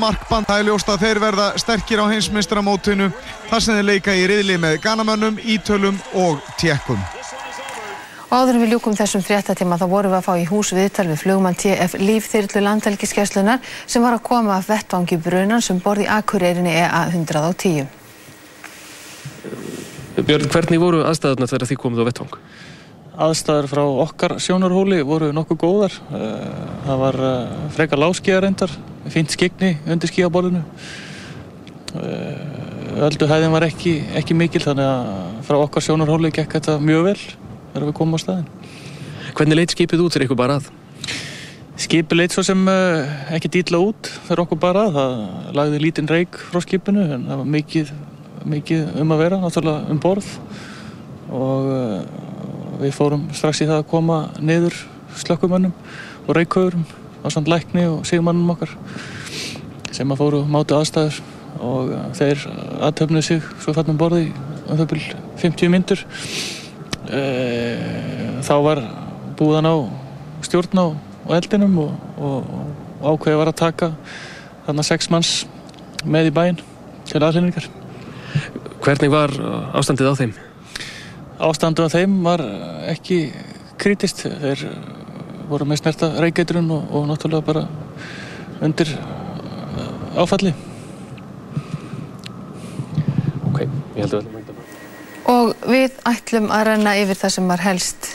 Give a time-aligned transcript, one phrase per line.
[0.00, 0.48] markband.
[0.48, 3.10] Það er ljóst að þeir verða sterkir á heimsmyndstamótinu
[3.50, 7.00] þar sem þeir leika í riðli með ganamönnum, ítölum og tjekkum.
[8.26, 11.54] Áður við ljúkum þessum fréttatíma þá vorum við að fá í hús viðtal við flugmann
[11.56, 17.86] TF Lífþyrlu landhelgiskeslunar sem var að koma af vettvangi brunan sem borði Akureyrinni EA 110.
[20.26, 22.36] Björn, hvernig voru aðstæðunar þegar þið komið á vettvang?
[23.16, 25.94] Aðstæður frá okkar sjónarhóli voru nokkuð góðar.
[26.12, 26.48] Eh,
[26.84, 28.74] það var eh, frekar láskíðarendar,
[29.08, 30.60] fint skegni undir skíaborðinu.
[31.96, 37.08] Eh, öldu hæðin var ekki, ekki mikil þannig að frá okkar sjónarhóli gekk þetta mjög
[37.08, 38.76] vel þegar við komum á staðin.
[39.32, 40.68] Hvernig leitt skipið út fyrir ykkur bara að?
[41.86, 45.00] Skipið leitt svo sem ekki dýtla út fyrir okkur bara að.
[45.00, 47.96] Það lagði lítinn reik frá skipinu en það var mikið,
[48.44, 50.32] mikið um að vera, náttúrulega um borð
[51.26, 52.24] og
[52.82, 54.76] við fórum strax í það að koma niður
[55.16, 55.72] slökkumönnum
[56.26, 56.84] og reikauðurum
[57.24, 58.76] á samt lækni og sigmannum okkar
[59.94, 61.22] sem að fóru mátu aðstæður
[61.64, 62.44] og uh, þeir
[62.84, 64.28] aðtöfnuð sig svo fannum borði
[64.66, 66.04] um þau byrj 50 myndur
[67.06, 68.80] Eh, þá var
[69.38, 69.74] búðan á
[70.42, 70.86] stjórn á,
[71.38, 72.48] eldinum og, og,
[72.98, 73.90] og ákveði var að taka
[74.66, 75.32] þarna sex manns
[76.02, 76.58] með í bæinn
[77.06, 77.68] til aðlýningar.
[78.82, 79.34] Hvernig var
[79.78, 80.34] ástandið á þeim?
[81.36, 82.42] Ástandið á þeim var
[82.88, 83.18] ekki
[83.80, 84.24] krítist.
[84.24, 84.66] Þeir
[85.50, 87.66] voru með snerta reykeitrun og, og náttúrulega bara
[88.64, 88.92] undir
[90.16, 90.54] áfalli.
[93.50, 94.32] Ok, ég held að
[95.26, 98.08] Og við ætlum að renna yfir það sem var helst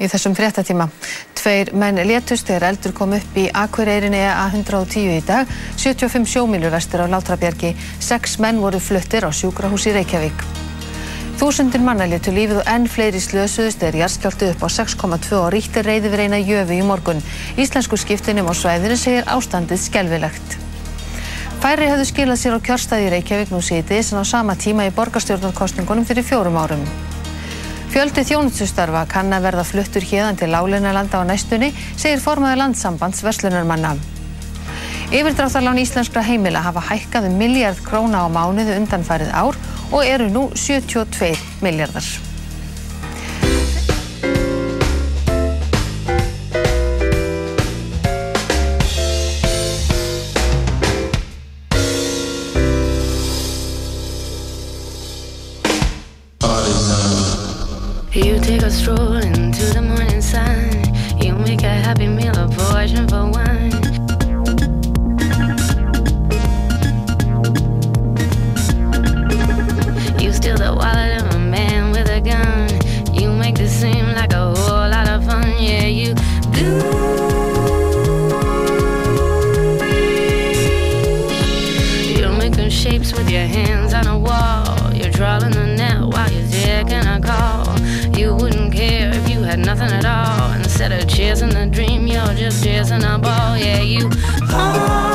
[0.00, 0.88] í þessum fréttatíma.
[1.36, 7.04] Tveir menn létust þegar eldur kom upp í Akureyrinni A110 í dag, 75 sjómílur vestur
[7.04, 10.46] á Látrabjargi, sex menn voru fluttir á sjúkrahús í Reykjavík.
[11.34, 15.82] Þúsundir manna létu lífið og enn fleiri slösuðust þegar jarðskjáltu upp á 6,2 og ríktir
[15.82, 17.22] reyði við reyna jöfi í morgun.
[17.58, 20.56] Íslensku skiptinum á svæðinu segir ástandið skelvilegt.
[21.58, 24.94] Færi hefðu skilað sér á kjörstaði í Reykjavík nú síðis en á sama tíma í
[24.94, 26.86] borgarstjórnarkostningunum fyrir fjórum árum.
[27.90, 33.96] Fjöldi þjónustustarfa kann að verða fluttur hérðan til Lálunarlanda á næstunni, segir formaður landsambands verslunarmanna.
[35.12, 39.58] Yfirdráttarlán íslenskra heimila hafa hækkað um miljard króna á mánuðu undanfærið ár
[39.92, 42.33] og eru nú 72 miljardar.
[90.84, 93.56] Instead of chasing a dream, you're just chasing a ball.
[93.56, 94.00] Yeah, you.
[94.00, 95.13] You're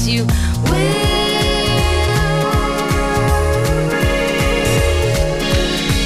[0.00, 0.30] Yes, you will.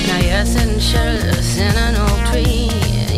[0.09, 2.71] Now you're sitting shirtless in an oak tree.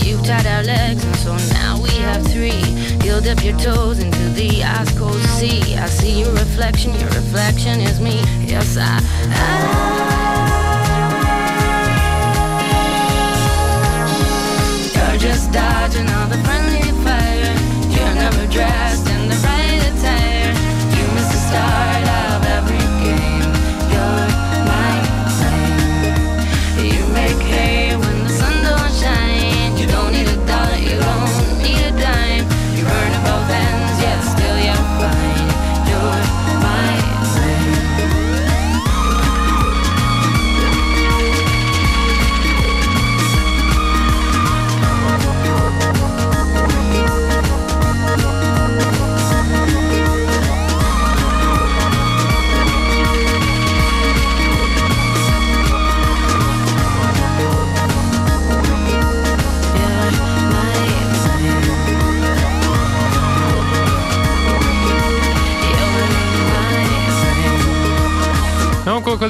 [0.06, 2.60] You've tied our legs, and so now we have three.
[3.02, 5.76] You'll dip your toes into the ice cold sea.
[5.76, 8.20] I see your reflection, your reflection is me.
[8.44, 9.00] Yes, I.
[9.30, 9.46] I
[14.94, 17.54] You're just dodging all the friendly fire.
[17.88, 19.05] You're never dressed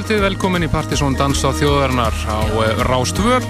[0.07, 3.41] kvöldið, velkomin í Partisón Dans á þjóðarinnar á eh, Rástvö.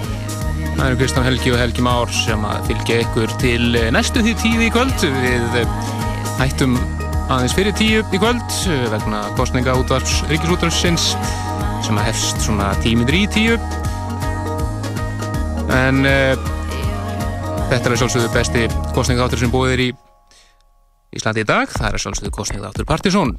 [0.74, 4.32] Það eru Kristján Helgi og Helgi Már sem að fylgja ykkur til eh, næstu því
[4.42, 4.96] tíu í kvöld.
[4.98, 5.76] Við eh,
[6.40, 6.74] hættum
[7.30, 8.58] aðeins fyrir tíu í kvöld
[8.90, 11.12] vegna kostninga útvarps Ríkisútvarpsins
[11.86, 13.60] sem að hefst svona tímið í tíu.
[15.78, 16.34] En uh,
[17.70, 18.66] þetta er sjálfsögðu besti
[18.98, 19.92] kostningaðáttur sem búið er í
[21.20, 21.70] Íslandi í dag.
[21.70, 23.38] Það er sjálfsögðu kostningaðáttur Partisón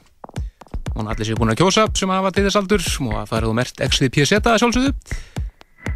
[0.99, 2.87] og allir séu búin að kjósa sem hafa til þess aldur.
[3.07, 4.95] Og að farið og mert exið að sjálfsögðu.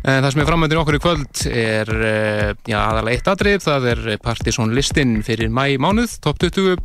[0.02, 3.84] En það sem er framöndin okkur í kvöld er eh, já, aðalega eitt atrið það
[3.92, 6.80] er Partisón listin fyrir mæ mánuð, top 20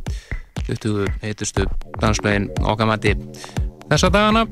[0.68, 1.64] 20 heitustu
[2.02, 3.14] danslegin okkar mati
[3.88, 4.44] þessa dagana.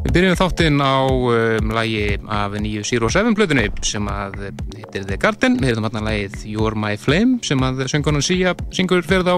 [0.00, 4.46] Við byrjum þáttinn á um, lægi af nýju Zero Seven plötunni sem að
[4.78, 5.58] heitir The Garden.
[5.60, 9.36] Við hefðum hann að lægið You're My Flame sem að söngunum Sia syngur fyrir þá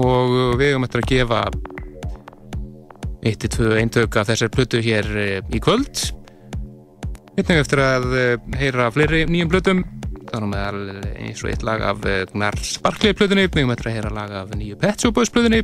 [0.00, 1.40] og við höfum eftir að gefa
[3.24, 6.10] 1-2 eintök af þessar plötu hér eh, í kvöld.
[7.34, 9.84] Einnig eftir að eh, heyra fleiri nýjum plötum.
[10.28, 10.78] Þannig með
[11.22, 12.00] eins og eitt lag af
[12.32, 13.46] Gnars Barkley plötunni.
[13.46, 15.62] Við höfum eftir að heyra lag af nýju Pet Shop Boys plötunni.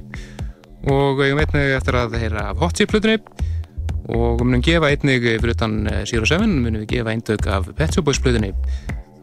[0.87, 1.43] Og við höfum
[1.75, 3.19] eftir að heyra af Hot Chip plötunni.
[4.11, 5.77] Og við munum gefa einnig fyrir utan
[6.09, 8.55] Zero Seven munum við gefa eintök af Pet Shop Boys plötunni.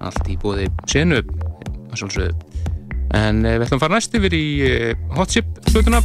[0.04, 1.24] Allt í bóði senu.
[1.88, 2.57] Að sjálfsögðu
[3.16, 6.02] En eh, við ætlum að fara næst yfir í eh, Hot Chip plötuna.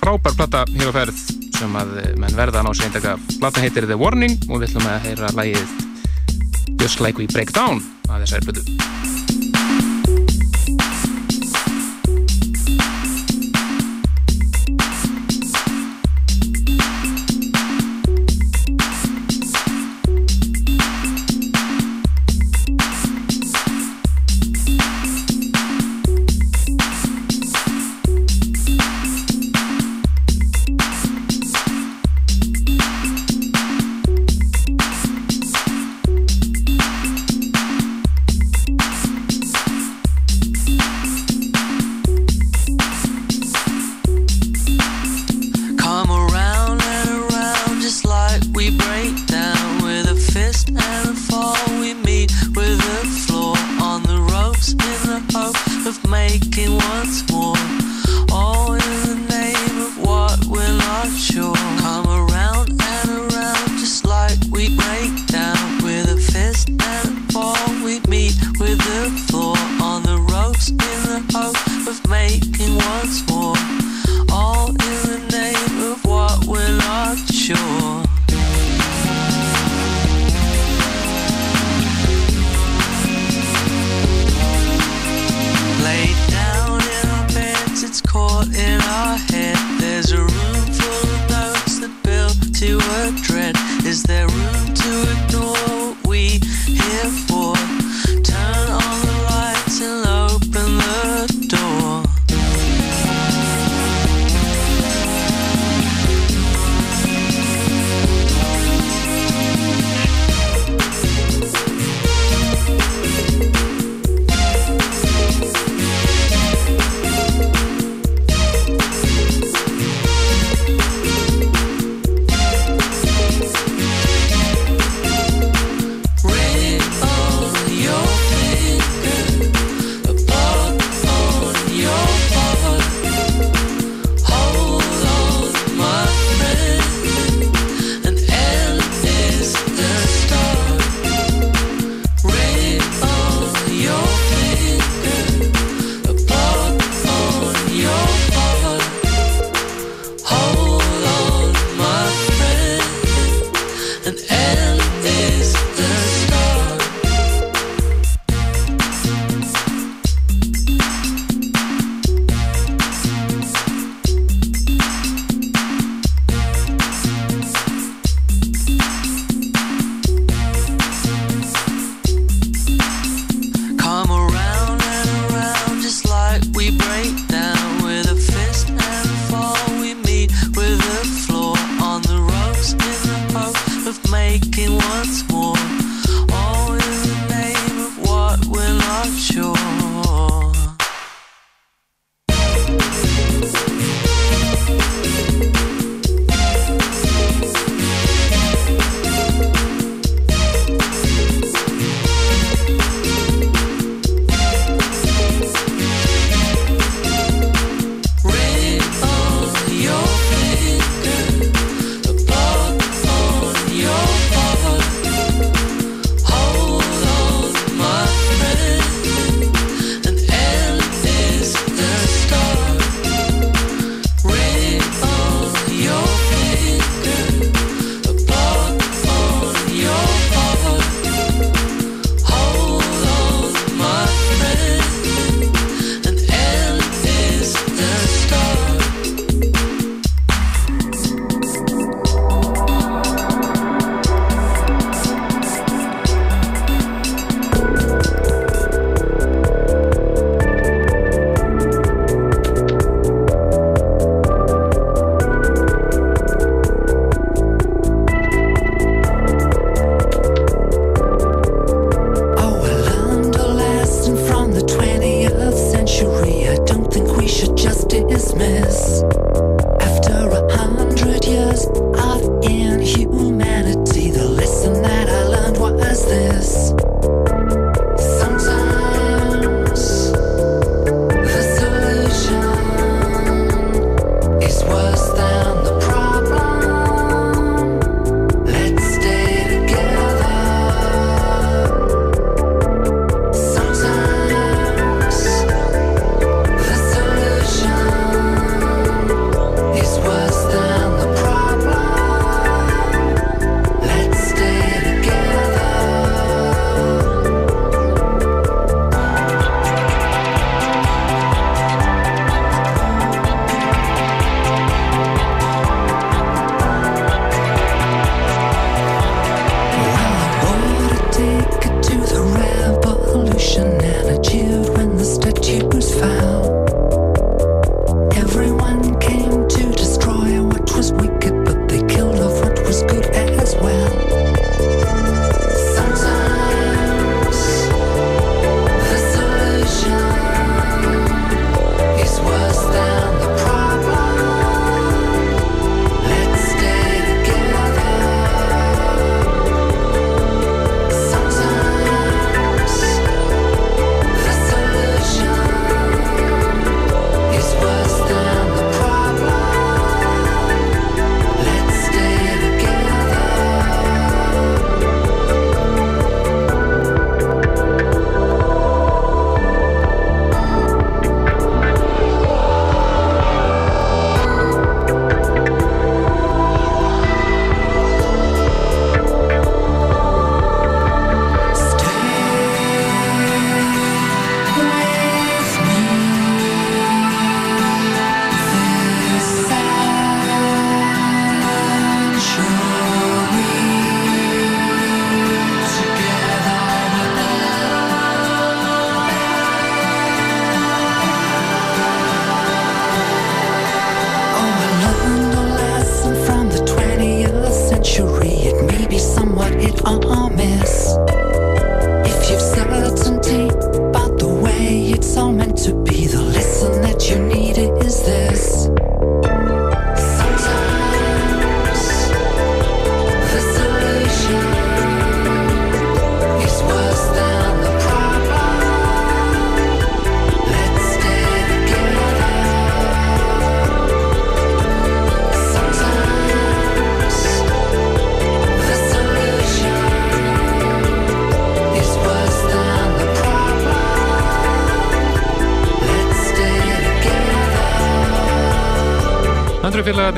[0.00, 1.20] Frábær plata hér á ferð
[1.58, 3.18] sem að eh, menn verða ná sér eintaka.
[3.36, 5.76] Plata heitir The Warning og við ætlum að heyra lægið
[6.78, 9.17] Just Like We Break Down að þessari plötu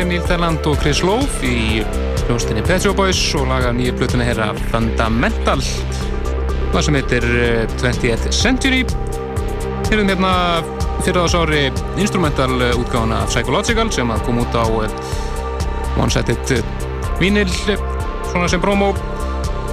[0.06, 1.80] Neil Thelland og Chris Lowe í
[2.24, 5.60] hljóstinni Pet Shop Boys og laga nýja plötuna herra Fundamental.
[6.70, 8.84] Það sem heitir eh, 20th Century.
[9.90, 10.30] Hérðum hérna
[11.02, 11.62] fyrir þess ári
[12.00, 14.94] instrumental eh, útgáfuna af Psychological sem að kom út á eh,
[16.00, 16.72] one-sided eh,
[17.20, 17.84] vinyl eh,
[18.30, 18.92] svona sem promo.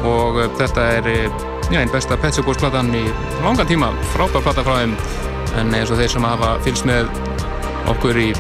[0.02, 3.06] Og eh, þetta er eh, já, einn besta Pet Shop Boys platan í
[3.46, 3.94] langan tíma.
[4.16, 4.98] Frábær plata frá þeim.
[5.62, 7.08] En eins og þeir sem hafa fylgst með
[7.94, 8.32] okkur í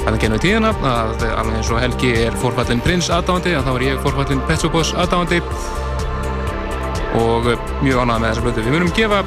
[0.00, 3.70] að það genið tíðina að alveg eins og Helgi er forfallin prins aðdáðandi að þá
[3.74, 5.40] er ég forfallin Pet Shop Boys aðdáðandi
[7.20, 8.64] og eh, mjög ánægð með þessa blötu.
[8.64, 9.20] Við munum gefa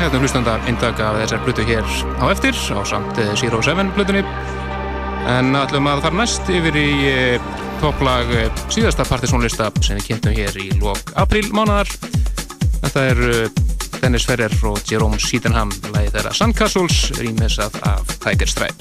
[0.00, 4.24] hérna hlustanda intak af þessar blötu hér á eftir á samt eh, Zero Seven blötunni
[5.30, 7.50] en ætlum að fara næst yfir í eh,
[7.82, 8.32] topplag
[8.72, 11.90] síðasta partysónlista sem við kynntum hér í lok apríl mánuðar.
[12.80, 13.20] Þetta er
[14.00, 18.79] Dennis Ferrer og Jerome Sydenham lagið þeirra Sandcastles rýmisað af Tiger Stripes.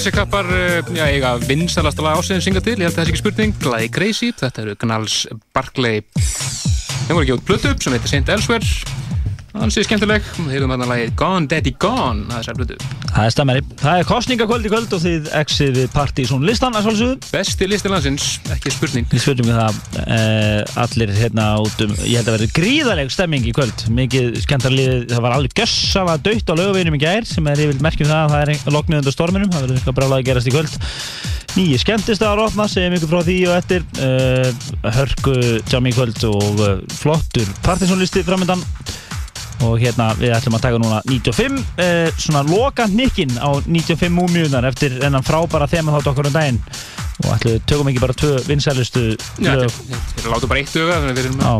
[0.00, 3.58] Uh, já, eiga vinsalasta lag ásins synga til, ég held að það sé ekki spurning.
[3.60, 6.00] Glæði Crazy, þetta eru Gnalls Barclay
[7.10, 8.99] þeim voru ekki út upp sem heitir Saint Elsewhere
[9.50, 12.76] Þannig skemmtileg, við hefum þarna lagið Gone Daddy Gone að þessar plötu
[13.10, 13.62] Það er stemmari.
[13.80, 17.16] Það er kostningakvöld í kvöld og þið exið við Partizón listan að svolsögðu.
[17.34, 22.20] Besti listi landsins, ekki spurning Við spurning við það uh, allir hérna út um, ég
[22.20, 23.84] held að verði gríðaleg stemming í kvöld.
[23.98, 28.12] Mikið skemmtarliðið, það var alveg gössafa dött á lögaveginum í gær sem er yfir merkjum
[28.12, 29.50] það að það er loknið undir storminum.
[29.50, 30.80] Það verður eitthvað brálaði að gerast í kvöld.
[31.58, 33.86] Nýji skemmtist að opna, segjum ykkur frá því og eftir.
[33.98, 35.36] Uh, hörku
[35.66, 38.62] jammi í kvöld og uh, flottur Partizón listi framöndan
[39.66, 44.66] og hérna við ætlum að taka núna 95 eh, svona loka hnikkin á 95 múmiunar
[44.70, 46.60] eftir enn frábæra þema þátt okkur um daginn.
[47.20, 49.04] Og ætlum við tökum ekki bara tvö vinsælustu
[49.44, 51.54] Já, þeir eru látið bara eitt auga þannig að við erum, Já,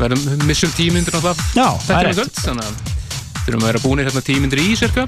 [0.00, 1.48] verðum missum tímyndir náttúrulega.
[1.52, 4.62] Já, það þetta er er kvöld þannig að við þurfum að vera búinir hérna tímyndir
[4.62, 5.06] í cirka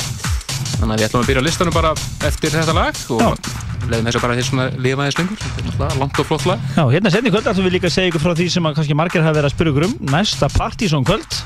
[0.75, 1.95] þannig að við ætlum að byrja listanum bara
[2.29, 3.55] eftir þetta lag og
[3.89, 5.45] leiðum þess að bara þess að lifa þess lengur.
[5.45, 6.69] Þetta er langt og flott lag.
[6.77, 8.97] Já, hérna setni kvöld ætlum við líka að segja ykkur frá því sem að kannski
[8.99, 9.97] margir hafa verið að spyrja ykkur um.
[10.13, 11.41] Næsta Partizón kvöld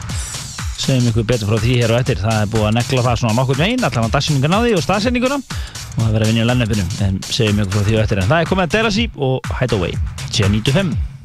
[0.79, 2.23] segjum ykkur betur frá því hér og eftir.
[2.23, 4.87] Það er búið að negla það svona nokkur megin allan að dagsinningan á því og
[4.87, 8.25] staðsendinguna og það verður að vinja í lennefinu en segjum ykkur frá því og eftir.
[8.25, 11.18] En það er komið að Derasi og Hideaway G95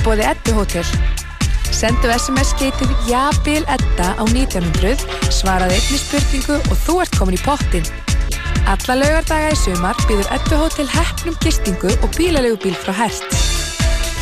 [0.00, 0.86] í bóði Eddu Hotel.
[1.70, 7.42] Sendu SMS geitið Jabil Edda á 1900, svaraði einni spurningu og þú ert komin í
[7.44, 7.86] pottin.
[8.70, 13.48] Alla laugardaga í sumar býður Eddu Hotel heppnum gistingu og bílalegu frá Hertz.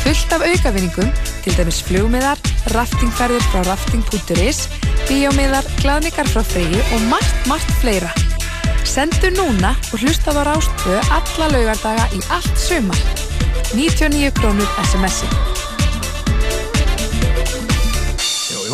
[0.03, 1.11] Fullt af aukavinningum,
[1.43, 2.39] til dæmis flugmiðar,
[2.75, 4.65] raftingferðir frá rafting.is,
[5.09, 8.11] bíómiðar, glaðningar frá Freyju og margt, margt fleira.
[8.87, 12.99] Sendu núna og hlusta á Rástvö alla laugardaga í allt sumar.
[13.75, 15.48] 99 krónur SMS-i.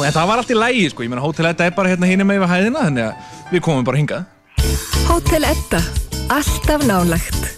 [0.03, 1.05] En það var allt í lægi, sko.
[1.05, 3.85] Ég meina, Hótel Edda er bara hérna hinum með yfir hæðina, þannig að við komum
[3.87, 4.25] bara hingað.
[5.07, 5.81] Hótel Edda.
[6.35, 7.51] Alltaf nálagt.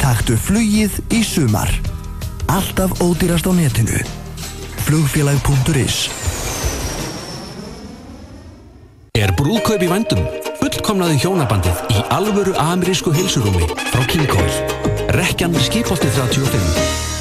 [0.00, 1.70] Taktu flugið í sumar.
[2.50, 4.00] Alltaf ódýrast á netinu.
[4.88, 6.08] Flugfélag.is
[9.20, 10.22] Er brúðkaup í vændum?
[10.60, 14.54] Fullkomnaðu hjónabandið í alvöru amerísku heilsurúmi frá King Coil.
[15.14, 17.19] Rekjan skipolti 35.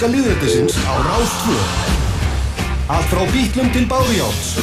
[0.00, 1.56] Rockdáttur íslenska miðrættisins á Rástvö.
[2.88, 4.56] Allt frá bítlum til báðjáts.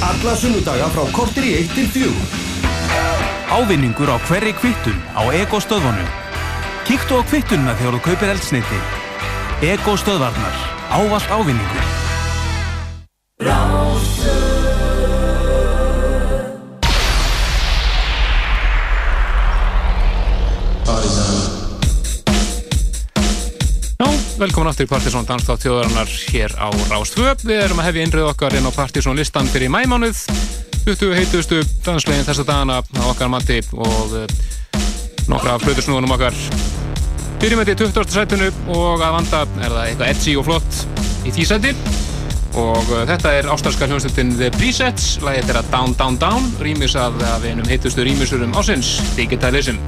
[0.00, 2.08] Alla sunnudaga frá kortir í 1 til 4.
[3.52, 6.06] Ávinningur á hverri kvittun á Ego stöðvanu.
[6.88, 8.80] Kíktu á kvittununa þegar þú kaupir eldsneiti.
[9.60, 10.56] Ego stöðvarnar.
[10.88, 11.81] Ávallt ávinningur.
[24.42, 27.30] Velkomin aftur í Partisón Danstátt þjóðarinnar hér á Rástvö.
[27.46, 30.18] Við erum að hefja innrið okkar inn á Partisón listan fyrir mæmánuð.
[30.82, 34.24] 20 heitustu danslegin þessa dagana á okkar mati og uh,
[35.30, 36.34] nokkra flutursnúðunum okkar.
[37.42, 38.16] Byrjum þetta í 20.
[38.16, 40.82] sætinu og að vanda er það eitthvað edgy og flott
[41.22, 41.74] í því sæti.
[42.58, 46.98] Og uh, þetta er ástarska hljómsveitin The Presets, lagið er að Down Down Down, rýmis
[46.98, 49.78] að af einum heitustu rýmisurum ásins, Digitalism.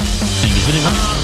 [0.45, 1.24] Engi spurninga.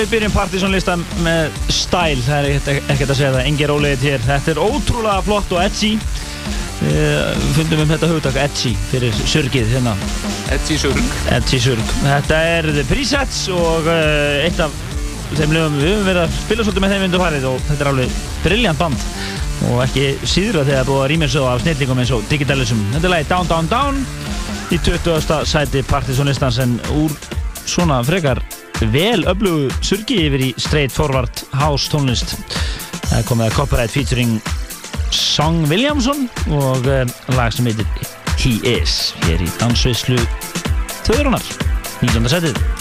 [0.00, 4.22] Við byrjum partysónlistan með stæl, það er ekkert að segja það, engin rólegið hér.
[4.24, 5.90] Þetta er ótrúlega flott og edgy.
[6.80, 9.92] Við fundum um þetta hugtak edgy fyrir surgið hérna.
[10.54, 11.02] Edgy surg.
[11.36, 11.92] Edgy surg.
[12.06, 14.78] Þetta er The Presets og uh, eitt af
[15.34, 17.90] þeim lögum við höfum verið að spila svolítið með þeim undir farið og þetta er
[17.92, 19.04] alveg brilljant band
[19.68, 22.80] og ekki síðra þegar búið að rýmja svo af snillingum eins og Digitalism.
[22.94, 24.00] Þetta er lagi Down Down Down
[24.72, 25.44] í 20.
[25.50, 27.14] sæti partysónlistans en úr
[27.68, 28.40] svona frekar
[28.88, 32.36] vel öflugu surgi yfir í straight forward house tónlist.
[33.10, 34.38] Það komið að copyright featuring
[35.12, 37.02] Song Williamson og uh,
[37.36, 37.88] lag sem heitir
[38.40, 40.20] He Is hér í dansveislu
[41.04, 41.44] þauðurunar
[42.00, 42.30] 19.
[42.32, 42.79] setið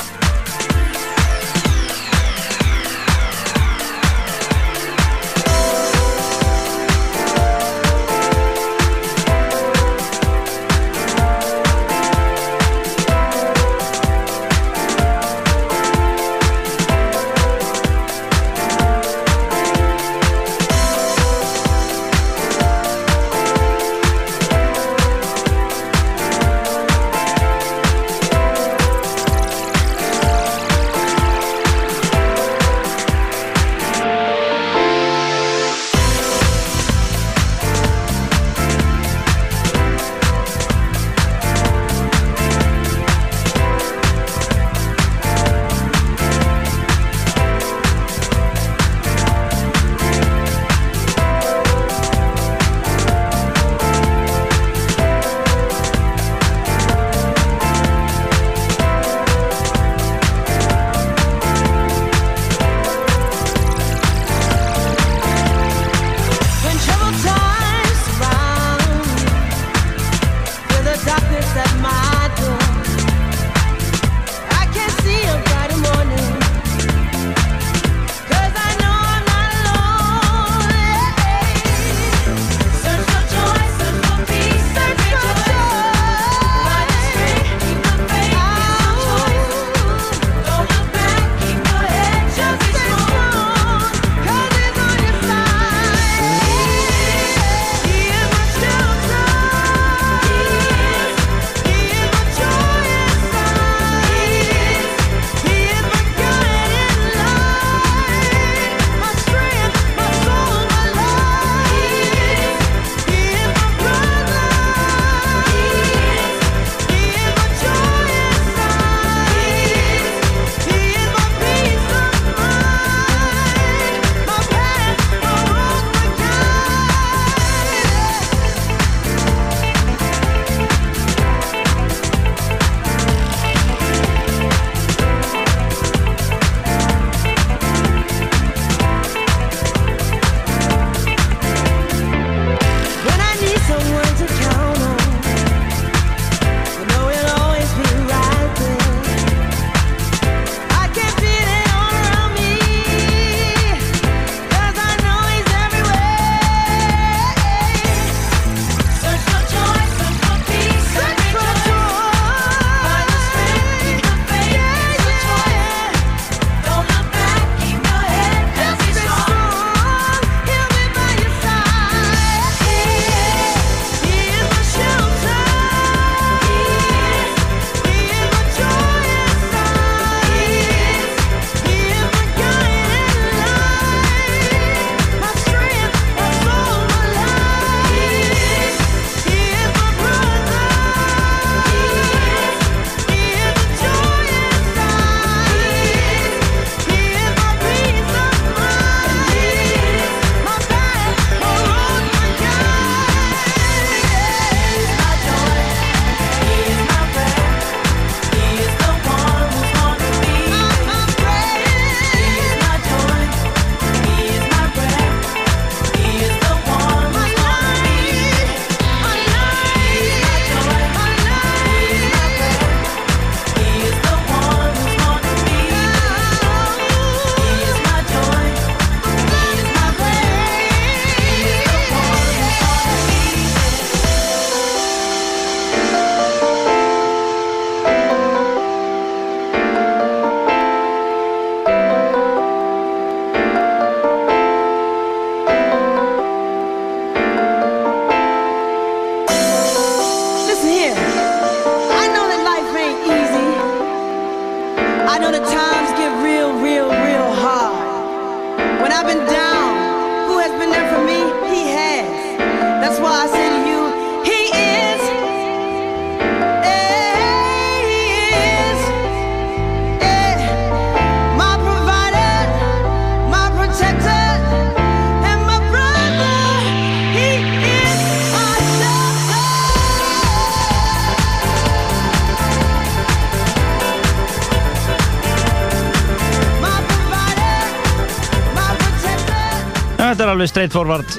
[290.40, 291.16] alveg straight forward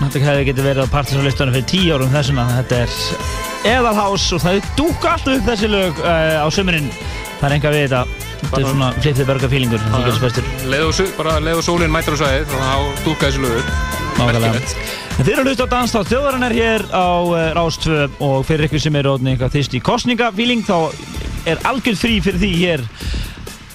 [0.00, 4.58] Þetta hefði getið verið á partysónlistunum fyrir tíu árum þessuna Þetta er eðalhás og það
[4.76, 6.90] dúka alltaf upp þessi lög uh, á sömurinn
[7.40, 8.00] Það er enga við þetta.
[8.40, 12.16] Þetta er svona flippið berga fílingur sem getur bestur Leðu sú- bara leðu sólinn mætur
[12.16, 13.72] á sæðið og þá dúka þessi lögur
[14.20, 14.62] Nákvæmlega.
[15.16, 18.40] En þið eru að hlusta á Danstátt þjóðarinn er hér á uh, Rás 2 og
[18.48, 20.76] fyrir ykkur sem eru ótni eitthvað þýst í kostningafíling þá
[21.48, 22.84] er algjörð frí fyrir því hér.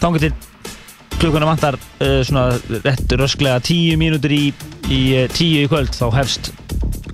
[0.01, 0.33] Þangar til
[1.15, 4.43] klukkuna vantar uh, svona rétt rösklega 10 mínútur í,
[4.91, 6.51] í uh, 10 í kvöld þá hefst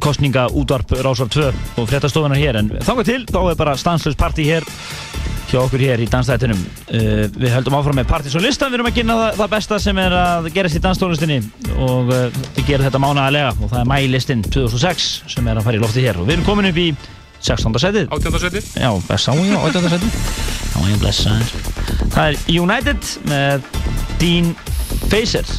[0.01, 4.47] kostninga útvarp Rásar 2 og fréttastofunar hér en þangar til þá er bara stanslös partí
[4.49, 4.65] hér
[5.51, 9.17] hjá okkur hér í dansstættunum uh, við höldum áfram með partysónlistan við erum að kynna
[9.19, 11.39] það, það besta sem er að gerast í danstónlistinni
[11.77, 15.79] og uh, við gerum þetta mánaðarlega og það er mælistinn 2006 sem er að fara
[15.79, 16.87] í lofti hér og við erum komin upp í
[17.41, 17.79] 16.
[17.81, 18.39] setið 18.
[18.45, 19.89] setið já, sá ég á 18.
[19.95, 20.17] setið
[20.71, 23.69] já, ég blessa þér það er United með
[24.21, 24.51] Dean
[25.09, 25.55] Facer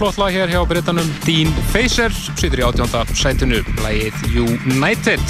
[0.00, 5.24] flott lag hér hjá Brittanum Dean Facer, sýtur í átjónda sætinu, lagið United.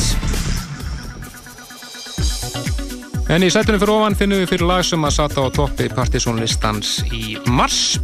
[3.35, 7.01] En í sætinu fyrir ofan finnum við fyrir lag sem að sata á toppi partysónlistans
[7.11, 7.99] í mars.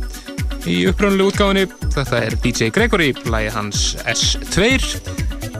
[0.66, 4.74] Í uppröðunlega útgáfinni, þetta er DJ Gregory, lagið hans S2.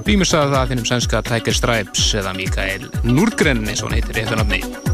[0.08, 4.85] rýmisað það finnum sænska Tiger Stripes eða Mikael Nurgren eins og hann heitir í eftirnafni.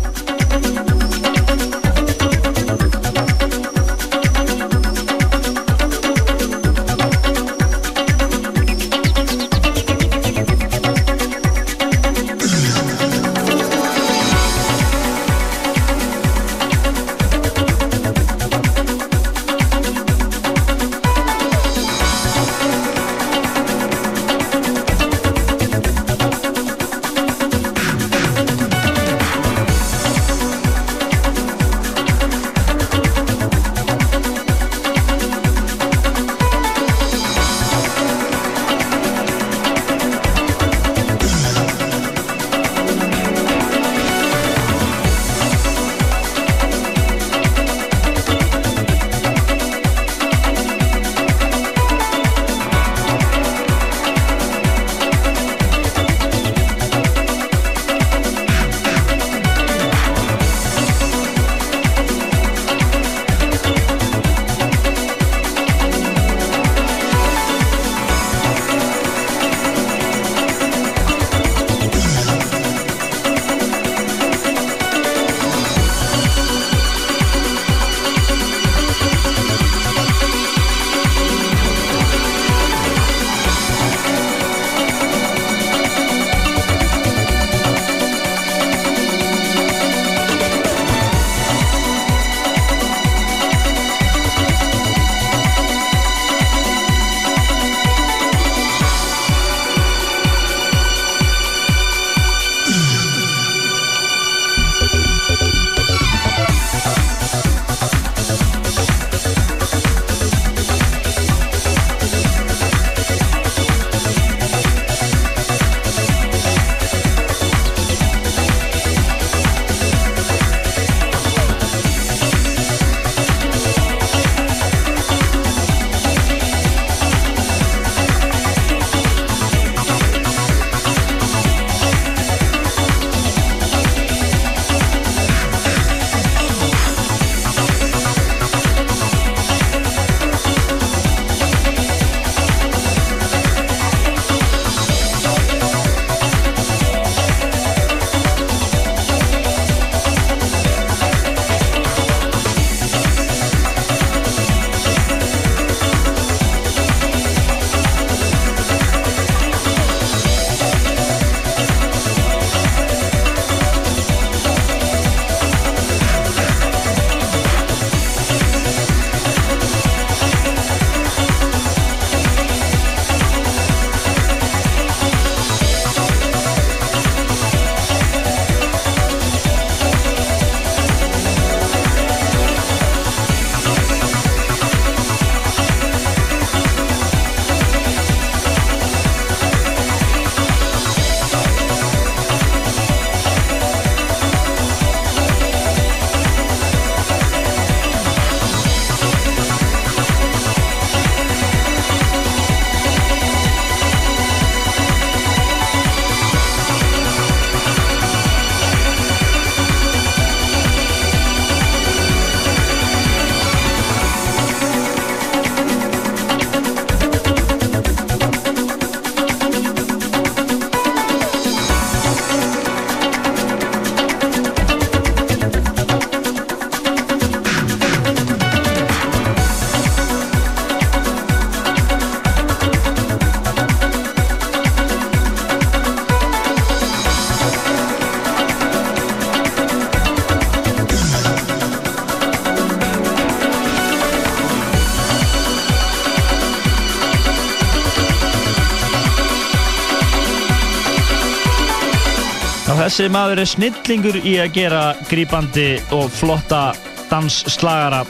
[252.93, 256.75] Þessi maður er snillingur í að gera grípandi og flotta
[257.09, 258.03] dansslagara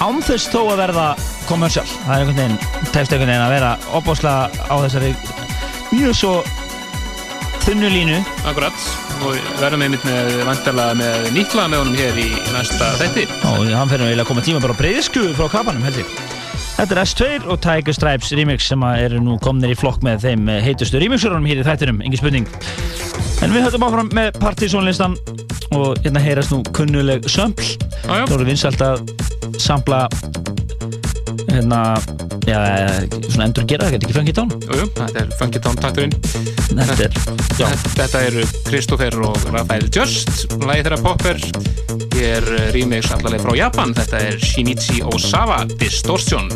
[0.00, 1.04] án þess þó að verða
[1.44, 1.84] kommersial.
[2.06, 5.10] Það er einhvern veginn, tefst einhvern veginn að vera opbáslega á þessari
[5.90, 6.32] mjög svo
[7.66, 8.16] þunnu línu.
[8.48, 8.88] Akkurat,
[9.20, 13.26] og verðum einmitt með vantarlega með nýtla með honum hér í næsta þætti.
[13.50, 16.14] Og hann fyrir að koma tíma bara á breyðsku frá kapanum held ég.
[16.78, 20.48] Þetta er S2 og Tiger Stripes remix sem eru nú komnir í flokk með þeim
[20.48, 22.48] eh, heitustu remixurunum hér í þættinum, engin spurning.
[23.40, 25.16] En við höfum áfram með partysónlistan
[25.76, 27.64] og hérna heyrast nú kunnuleg sömpl.
[28.04, 29.04] Það voru vinsalt að
[29.60, 30.06] sampla
[31.50, 31.80] hérna,
[32.48, 32.58] Já,
[33.28, 36.14] svona endur gera, þetta er ekki Funky Town Jú, jú, þetta er Funky Town takturinn.
[36.70, 37.18] Þetta er,
[37.60, 37.66] já.
[37.98, 41.40] Þetta eru Kristoffer og Rafael Just Lægi þeirra Popper.
[42.16, 43.94] Ég er remix allaveg frá Japan.
[43.96, 46.48] Þetta er Shinichi Osawa Distortion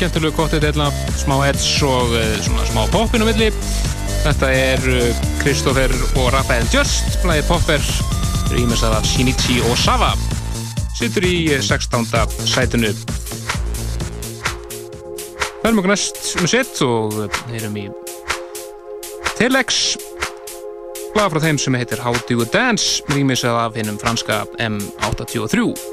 [0.00, 0.78] skemmtilegu kokteill
[1.20, 3.50] smá edge og uh, svona smá poppin á milli.
[4.22, 7.84] Þetta er uh, Kristoffer og Rafael Just blæði popper
[8.54, 10.14] rýmisað af Shinichi Osawa.
[10.96, 12.08] Sittur í uh, 16.
[12.48, 12.94] sætinu.
[15.60, 17.20] Fælum okkur næst um sitt og
[17.52, 17.90] erum í
[19.36, 19.98] Telex
[21.12, 25.89] lag frá þeim sem heitir How Do You Dance rýmisað af hinnum franska M83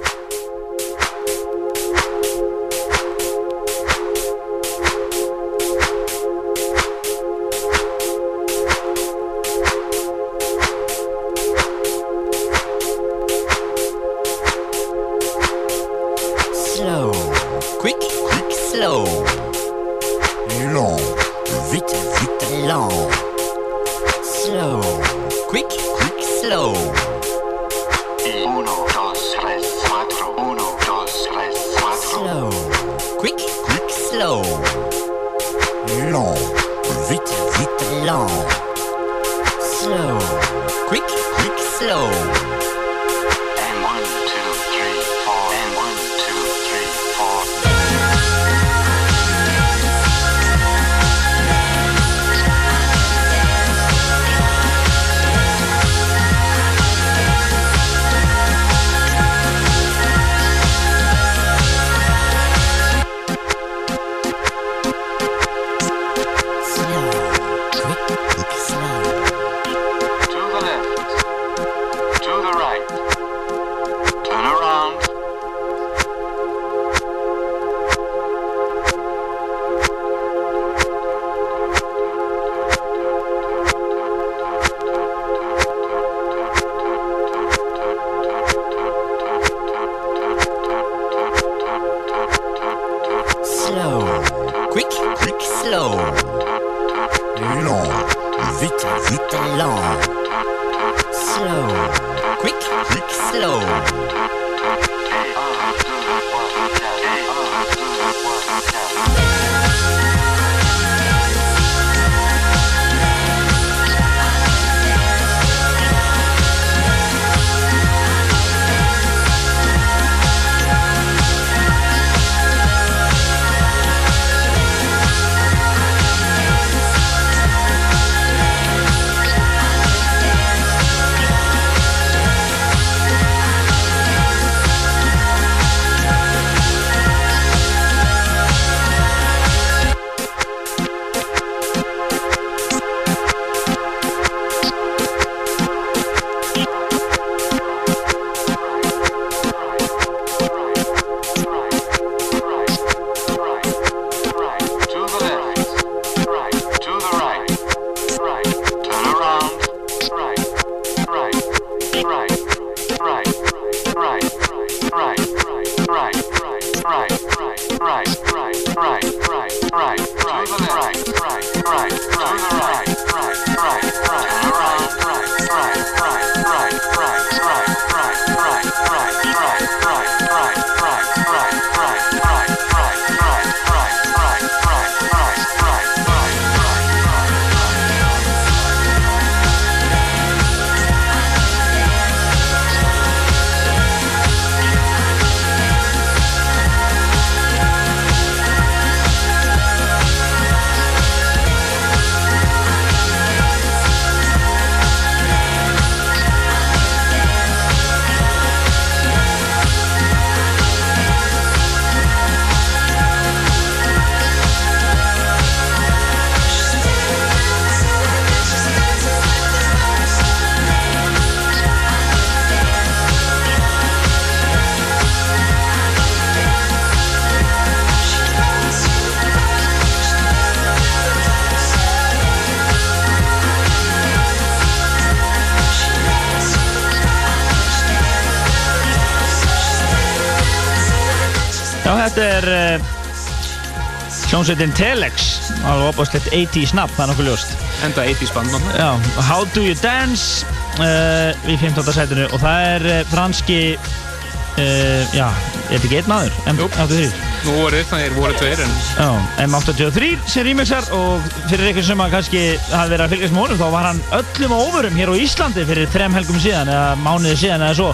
[244.47, 245.39] hljómsveitin Telex.
[245.63, 247.55] Alveg opáslegt 80's nafn, það er nokkuð ljóst.
[247.83, 248.79] Enda 80's band náttúrulega.
[248.79, 250.45] Já, How Do You Dance
[250.79, 251.83] uh, í 15.
[251.91, 252.27] sætinu.
[252.31, 255.25] Og það er uh, franski uh, já,
[255.67, 256.37] er þetta einn maður?
[256.53, 257.09] M83
[257.47, 259.09] Nú voru það er voru tveir en Já,
[259.49, 260.87] M83 sem remixar.
[260.95, 264.01] Og fyrir ykkur sem að kannski hafi verið að fylgjast með honum þá var hann
[264.21, 267.91] öllum á óvörum hér á Íslandi fyrir þrem helgum síðan eða mánuði síðan eða svo.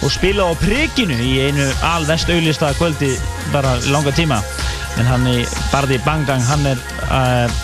[0.00, 3.12] Og spila á prikinu í einu alvest auðlista kvöldi
[3.52, 4.40] bara langa tíma
[5.00, 5.40] en hann í
[5.72, 7.60] Bardi Bangang hann er uh,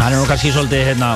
[0.00, 1.14] hann er nú kannski svolítið hérna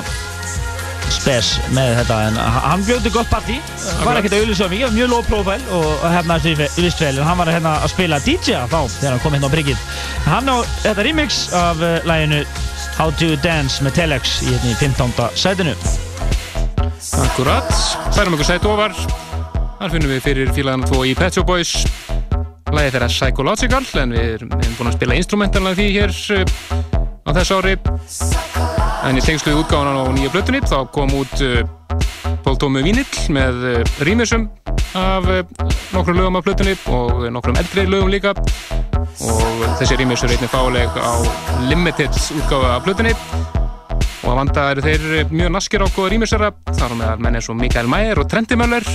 [1.09, 3.57] spes með þetta en hann bjóði gott partí.
[4.05, 7.75] Var ekkert auðvitað mikið, mjög low profile og hérna vist vel en hann var hérna
[7.83, 9.87] að spila DJ þá þegar hann kom hérna á Bryggit
[10.27, 12.43] hann á þetta remix af uh, læginu
[12.99, 15.27] How to Dance með Telex í hérna í 15.
[15.39, 15.75] sætinu.
[17.23, 17.69] Akkurat,
[18.15, 18.95] færum ykkur sætt ofar.
[19.79, 21.77] Þar finnum við fyrir félagana tvo í Pet Shop Boys
[22.79, 26.53] Læði þeirra Psychological en við erum búin að spila instrumentalega því hér uh,
[27.27, 27.73] á þessu ári.
[29.03, 31.59] En í tengsluði útgáðan á nýja blötunni þá kom út uh,
[32.45, 33.03] Póltómu Vínill
[33.35, 34.47] með uh, rýmisum
[34.95, 35.27] af
[35.91, 38.31] nokkrum lögum af blötunni og nokkrum eldri lögum líka.
[39.27, 41.19] Og þessi rýmis er einnig fáleg á
[41.67, 43.11] limited útgáfa af blötunni
[44.23, 47.51] og að vanda eru þeir mjög naskir á góða rýmisara þar á meðal menn eins
[47.51, 48.87] og Mikael Mayer og Trendi Möller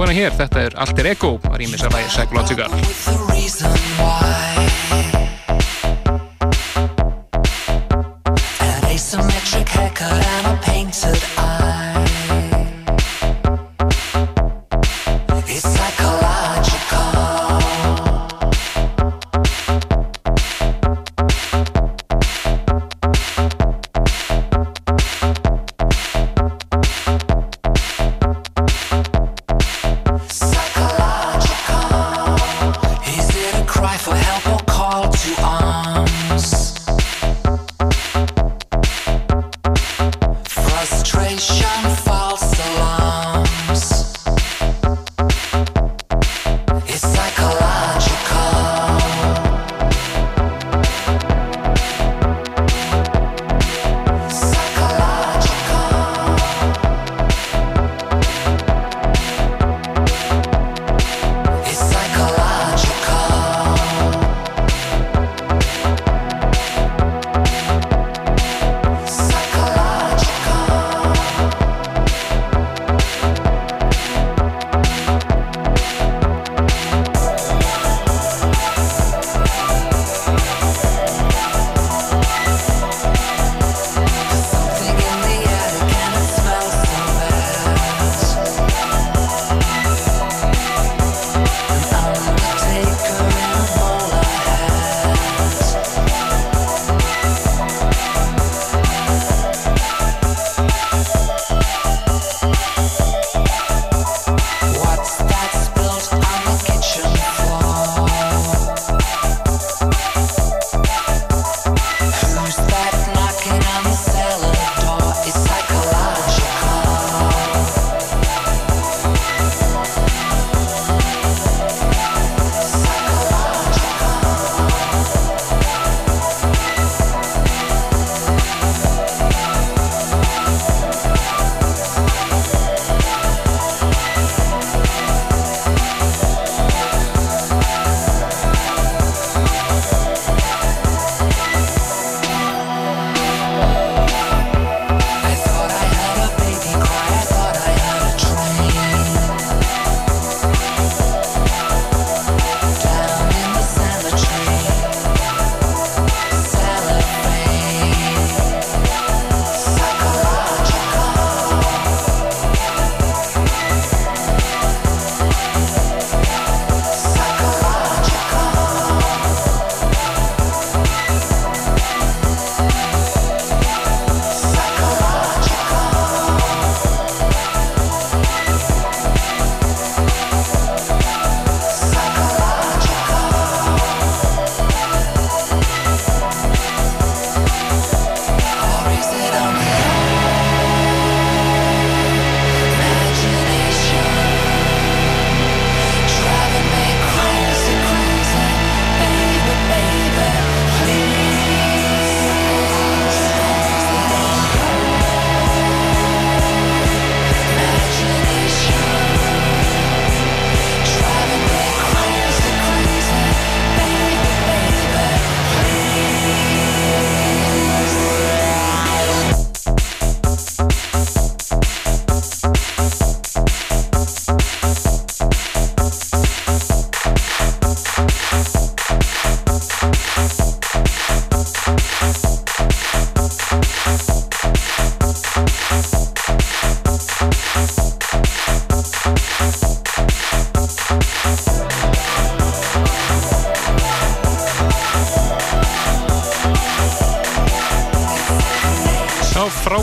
[0.00, 2.70] og hérna hér, þetta er Alter Ego að rýmisara í Psychological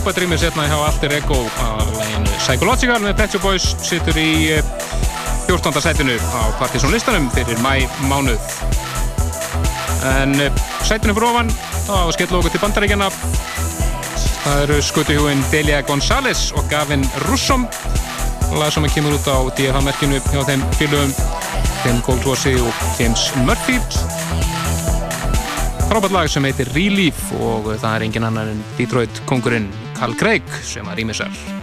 [0.07, 4.53] frábært rýmis hérna hjá Alter Ego á læginu Psychological með Pet Shop Boys situr í
[4.55, 4.63] eh,
[5.49, 5.81] 14.
[5.83, 8.39] sætinu á Partiðsson listanum fyrir mæ mánuð
[10.07, 13.09] en eh, sætinu fyrir ofan þá skellum við okkur til bandaríkjana
[14.45, 17.65] Það eru skutuhjúin Delia González og Gavin Russom.
[18.55, 21.11] Lag sem kemur út á DFA-merkinu hjá þeim félögum
[21.81, 23.81] Tim Goldwassi og James Murphy.
[25.89, 29.67] Frábært lag sem heitir Relief og það er engin annar en Detroit kongurinn
[29.97, 31.56] Carl Craig sem að rýmisar.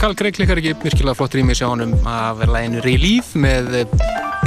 [0.00, 3.82] Já, Karl Greg klikkar ekki virkilega flott rýmis hjá honum af læginu Relief með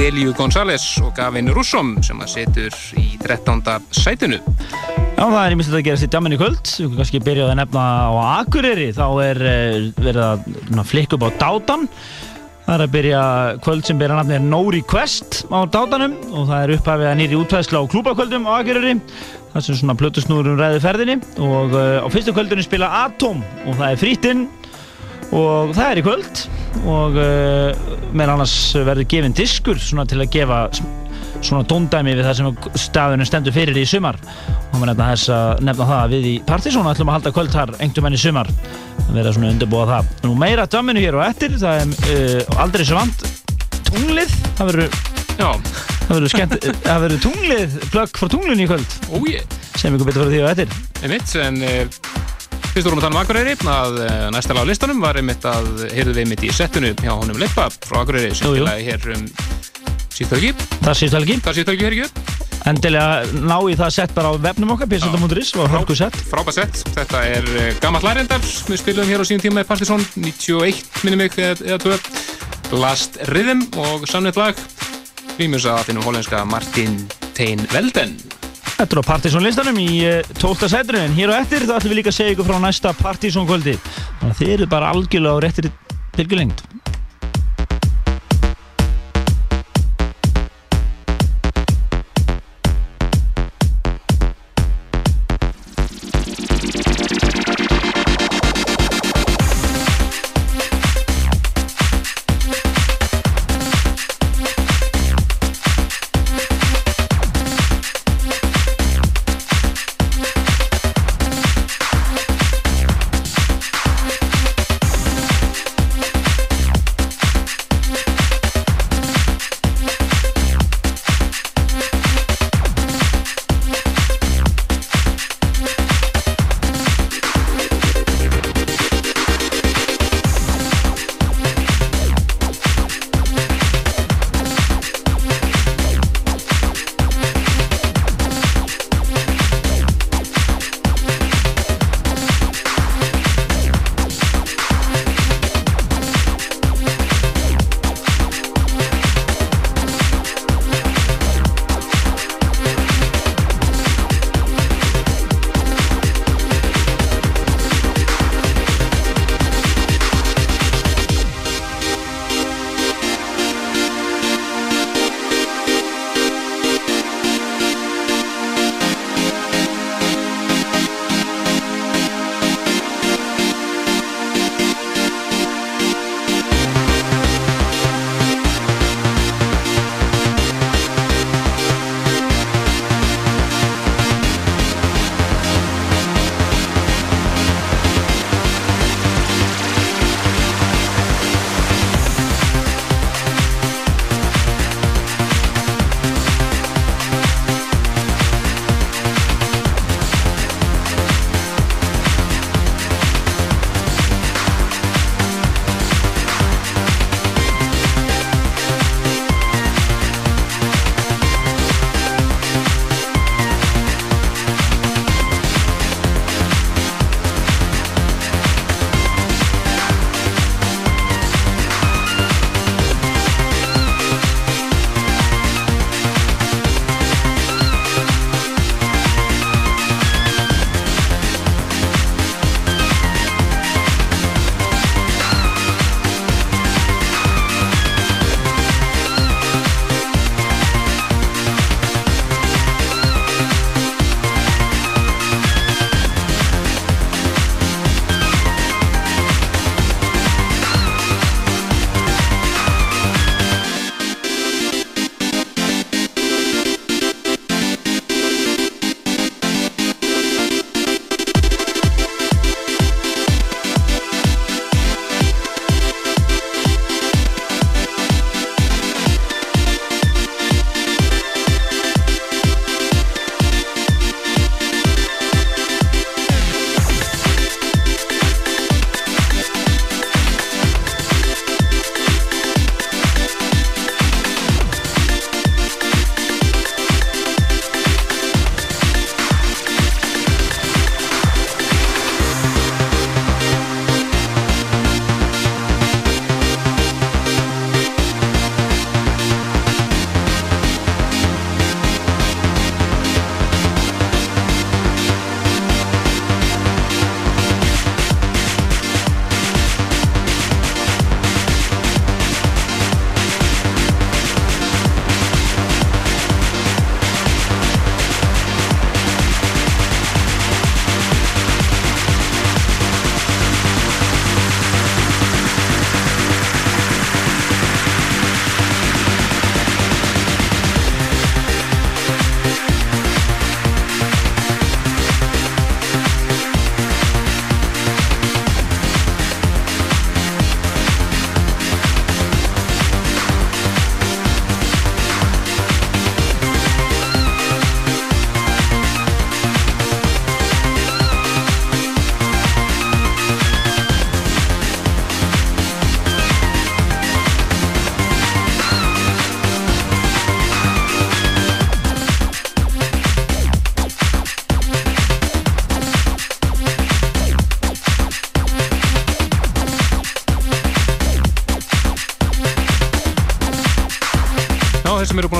[0.00, 3.62] Delíu González og Gavin Russom sem að setur í 13.
[3.94, 4.40] sætinu.
[4.40, 6.58] Já, það er ímyndilegt að gerast í djamin í kvöld.
[6.64, 8.88] Við kannum kannski byrja að nefna á Akureyri.
[8.96, 11.86] Þá er eh, verið að flikka upp á Dátan.
[12.64, 13.22] Það er að byrja
[13.68, 17.84] kvöld sem byrja nafnið No Request á Dátanum og það er upphafið að nýri útvæðsla
[17.86, 18.98] á klúbakvöldum á Akureyri.
[19.54, 23.88] Það sem svona plötusnúrum ræði ferðinni og uh, á fyrstu kvöldunni spila Atom og það
[23.92, 24.46] er frítinn
[25.32, 26.44] og það er í kvöld.
[26.84, 30.66] Og uh, meðal annars verður gefinn diskur svona til að gefa
[31.44, 34.18] svona tóndæmi við það sem staðunum stendur fyrir í sumar.
[34.72, 37.54] Og maður nefna þess að nefna það að við í Partizón ætlum að halda kvöld
[37.54, 38.50] þar engtum enn í sumar.
[39.06, 40.12] Að vera svona undirbúa það.
[40.24, 43.26] Nú meira dömminu hér og eftir það er uh, aldrei svo vant
[43.90, 44.38] tunglið.
[44.58, 44.98] Það verður
[45.34, 48.98] það verður skemmt það verður tunglið plögg for tunglinu í kvöld.
[49.12, 50.68] Ó ég sem ykkur betur fyrir því og eftir.
[51.04, 52.13] Uh,
[52.74, 55.44] fyrst vorum við að tala um Akureyri að uh, næsta lag á listanum var einmitt
[55.46, 58.64] að heyrðu við einmitt í settinu hjá honum Leipa frá Akureyri sem Jú, jú.
[58.64, 59.28] spilaði hér um
[60.14, 60.50] síðustu helgi.
[60.82, 64.34] það síðustu helgi Það síðustu helgi hér ekki endilega ná í það sett bara á
[64.40, 66.82] vefnum okkar pseta.is og hörku sett Frábært sett.
[66.96, 68.40] Þetta er uh, gammalt lærendar.
[68.70, 72.78] Við spilum hér á síðan tíma í Partizón 91 minnum mig eða, eða 2.
[72.80, 74.58] Last Rhythm og samnett lag.
[75.36, 76.96] Rýmjus að finnum hollenska Martin
[77.36, 78.16] Tein Velden.
[78.74, 80.68] Þetta er á Partizón listanum í uh, 12.
[80.72, 83.46] setinu en hér og eftir þá ætlum við líka að segja ykkur frá næsta Partizón
[83.46, 85.70] kvöldi þannig að þið eru bara algjörlega á réttir
[86.16, 86.64] bylgjulengd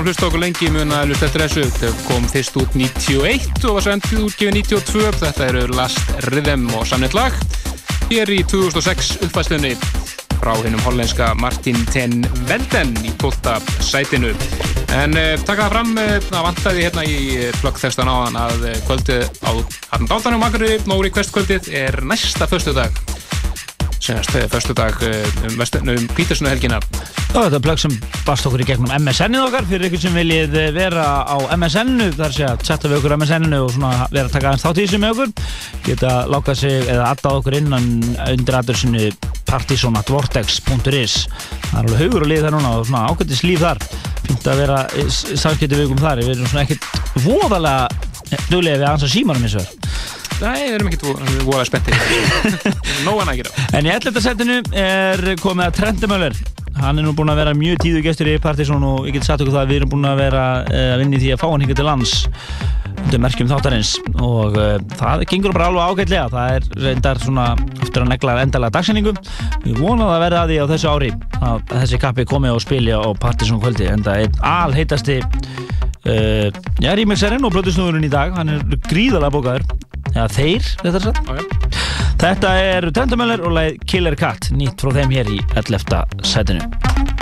[0.04, 1.62] að hlusta okkur lengi mun að hlusta eftir þessu.
[1.78, 5.04] Þetta kom fyrst út 91 og var svo endið útgefið 92.
[5.22, 7.38] Þetta eru Last Rhythm og samnett lag.
[8.10, 9.72] Hér í 2006 uppfæstunni
[10.34, 12.20] frá hennum hollenska Martin ten
[12.50, 13.80] Velden í 12.
[13.80, 14.34] sætinu.
[14.92, 18.78] En uh, taka það fram, uh, það vantaði hérna í uh, bloggþestan áðan að uh,
[18.84, 19.52] kvöldið á
[19.94, 22.92] hann dátanum Akureyri, Nóri Kvestkvöldið er næsta föstudag.
[24.04, 26.80] Senast uh, föstudag uh, um, um Pítursunu helgina.
[27.32, 27.94] Þetta er plögg sem
[28.26, 32.44] bast okkur í gegnum MSN-ið okkar fyrir ykkur sem viljið vera á MSN-u þar sé
[32.50, 35.14] að setja við okkur á MSN-u og vera að taka aðeins þátt í þessu með
[35.14, 35.32] okkur.
[35.86, 37.88] Geta lákað sig eða addað okkur innan
[38.28, 39.08] undir adressinu
[39.48, 41.16] partisonatvortex.is
[41.70, 43.84] það er alveg haugur að liða það núna og svona ákveldis líf þar.
[44.24, 46.24] Fínt að vera samskipti við okkur þar.
[46.28, 47.88] Við erum svona ekkert voðalega
[48.50, 51.94] duglega við að ansa símanum eins og þar Nei, við erum ekkert voða spenntið.
[53.06, 53.68] Nóan að gera.
[53.78, 54.20] En í 11.
[54.24, 56.44] setinu er komið að Trendemöller
[56.80, 59.42] hann er nú búinn að vera mjög tíðu gestur í Partizón og ég get sagt
[59.42, 61.46] okkur það að við erum búin að vera uh, að vinna í því að fá
[61.46, 62.14] hann hingað til lands
[63.04, 63.92] undir merkjum þáttarins
[64.22, 67.46] og uh, það gengur bara alveg ágætlega það er reyndar svona
[67.78, 69.14] eftir að negla endalega dagsendingu
[69.64, 72.94] við vonum að verða að því á þessu ári að þessi kappi komi og spili
[72.96, 76.48] á Partizón kvöldi en það er alheitasti uh,
[76.82, 79.68] já, remixerinn og blöðusnúðurinn í dag hann er gríðalega bókaður
[80.14, 81.82] eða þeir, þetta er satt okay.
[82.24, 86.24] Þetta er Tendamöller og leið Killer Cat nýtt frá þeim hér í 11.
[86.24, 87.13] setinu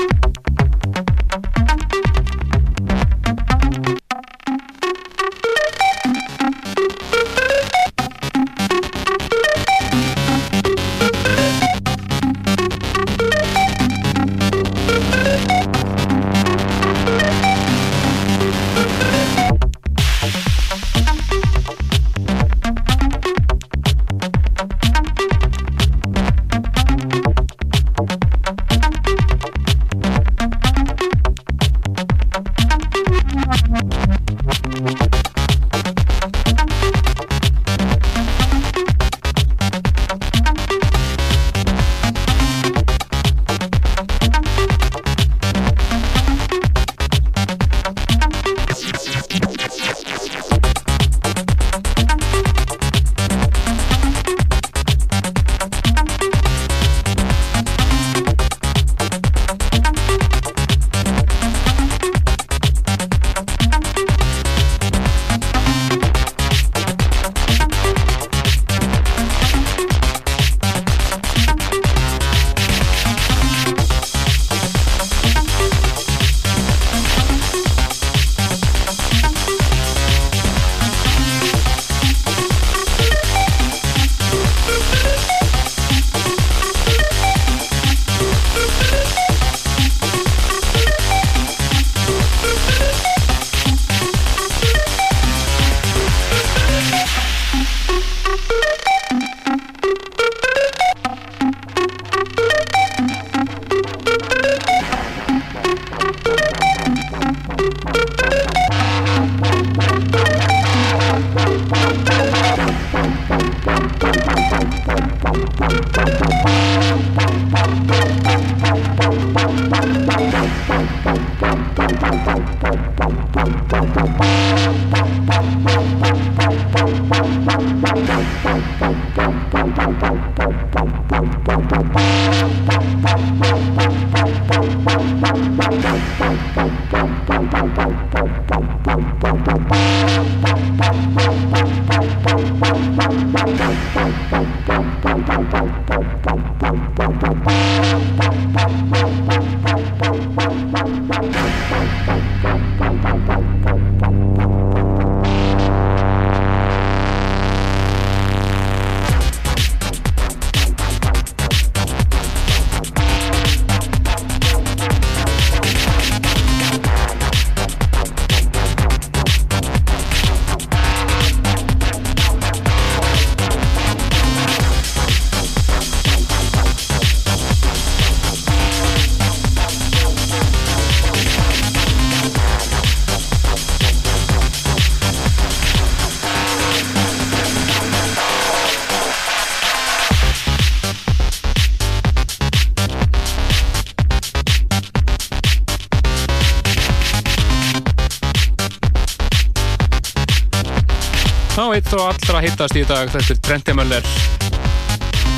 [202.43, 204.07] allra hittast í dag þetta er Trendemöller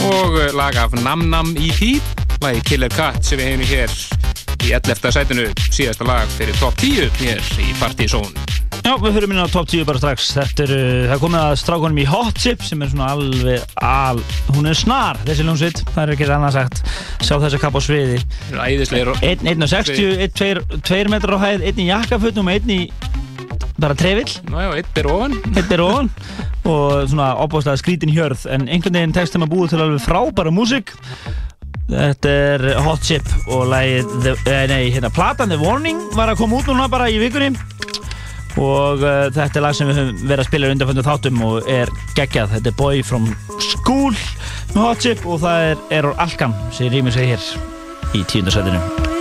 [0.09, 1.99] og lag af Nam Nam því
[2.41, 3.93] lagi Killer Cat sem við hefum hér
[4.65, 5.13] í 11.
[5.13, 8.33] sætinu síðasta lag fyrir top 10 hér í Partizón.
[8.85, 10.31] Já, við höfum inn á top 10 bara strax.
[10.37, 10.73] Þetta er,
[11.09, 14.23] það er komið að strákunum í Hot Chip sem er svona alveg al...
[14.55, 15.85] Hún er snar, þessi ljónsveit.
[15.93, 16.83] Það er ekki annað sagt.
[17.25, 18.23] Sjá þessa kapp á sviði.
[18.49, 19.13] Það er æðislegir.
[19.35, 22.81] 1,60, 2 metrar á hæð, einn í jakkafutum og einn í
[23.81, 24.31] bara trefill.
[24.51, 25.39] Einn er ofan.
[25.55, 26.11] Einn er ofan.
[26.65, 28.47] Og svona opbáslega skrítin hjörð.
[28.51, 30.95] En einhvern veginn tekst þeim að búið til alveg frábæra músík.
[31.91, 36.57] Þetta er Hot Chip og lagið, eh, nei, hérna, platan The Warning var að koma
[36.57, 37.53] út núna bara í vikunni
[38.61, 41.91] og uh, þetta er lag sem við höfum verið að spila undanföndu þáttum og er
[42.19, 43.27] geggjað, þetta er Boy from
[43.59, 44.15] School
[44.75, 47.51] með Hot Chip og það er Error Alkan sem rýmur sig hér
[48.15, 49.14] í tíundarsætinu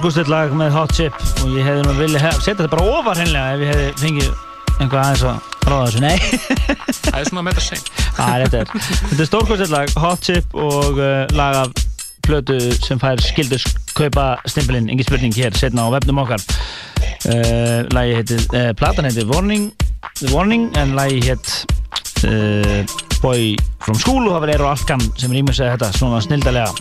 [0.00, 1.16] Já, stórkostilegt lag með Hot Chip.
[1.44, 4.30] Og ég hefði nú viljað hef, setja þetta bara ofar hennilega ef ég hefði fengið
[4.80, 6.16] einhvað aðeins að ráða þessu, nei.
[7.02, 7.82] Það er svona sein
[8.16, 8.72] Það er þetta er.
[9.18, 11.84] Er stórkostilegt lag, Hot Chip og uh, lag af
[12.24, 13.68] plötu sem fær skildus
[13.98, 16.48] kaupa stimpilinn, engin spurning hér, setna á vefnum okkar.
[17.28, 19.68] Uh, Lagi heitir, uh, platan heitir Warning,
[20.32, 21.56] Warning en lagi heit
[22.24, 22.80] uh,
[23.20, 23.52] Boy
[23.84, 26.72] from School og það var Eero Alkan sem rýmur sig þetta svona snildalega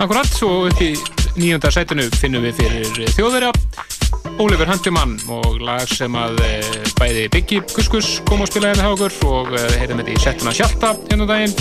[0.00, 0.94] Akkurat, svo upp í
[1.38, 3.52] nýjönda sætinu finnum við fyrir þjóðverja.
[4.40, 9.18] Oliver Huntimann og lag sem að eh, bæði Biggie Kuskus kom og spilaði með okkur
[9.28, 11.54] og eh, heyrðum þetta í settuna Sjalta hérna daginn.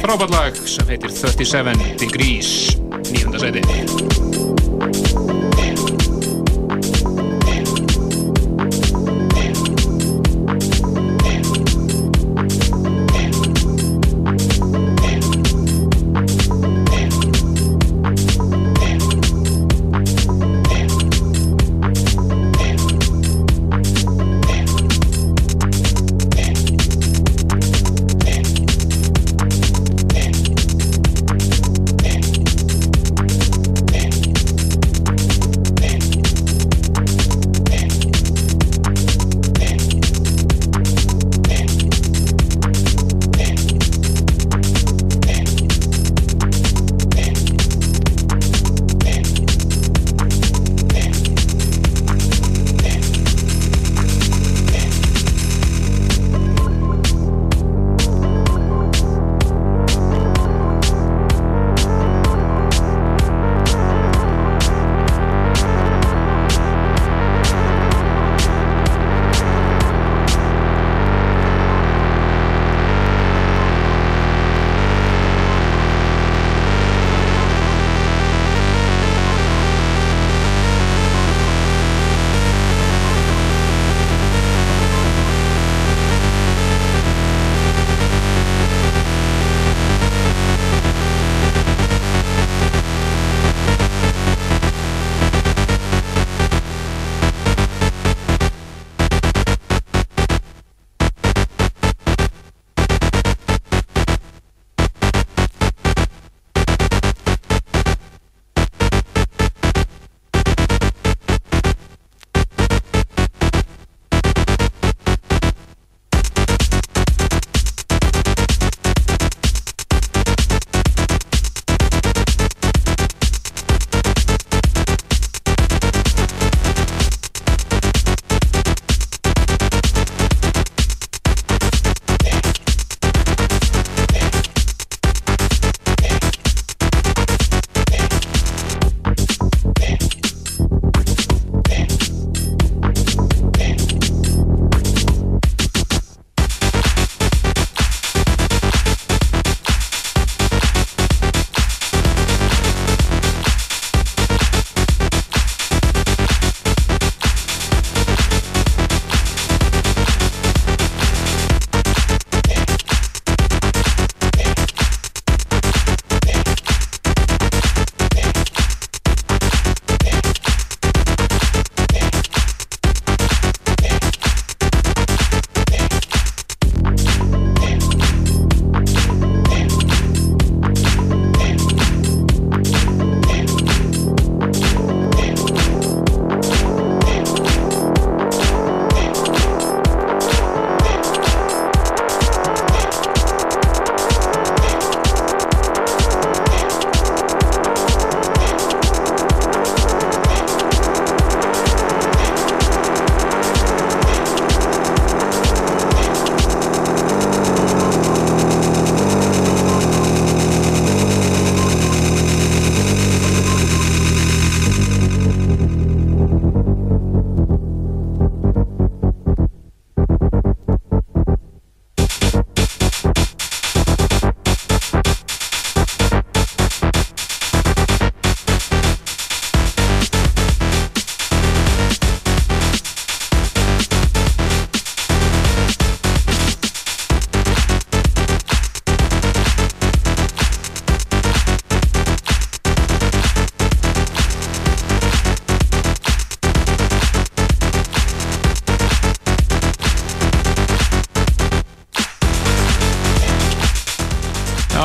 [0.00, 2.52] Frábært lag sem heitir 37 Degrees
[3.10, 4.39] nýjönda sæti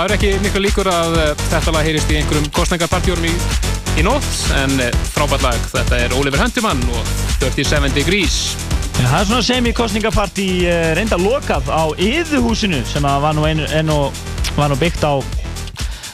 [0.06, 3.32] Það er ekki miklu líkur að eh, þetta lag heyrist í einhverjum kostningapartjórum í
[3.98, 7.10] í nótt en eh, frábært lag, þetta er Oliver Hunterman og
[7.40, 8.36] 37 Degrees.
[9.00, 13.66] Já, það er svona semi-kostningapartí uh, reynda lokað á yðuhúsinu sem að var nú, einu,
[13.74, 13.98] einu,
[14.60, 15.18] var nú byggt á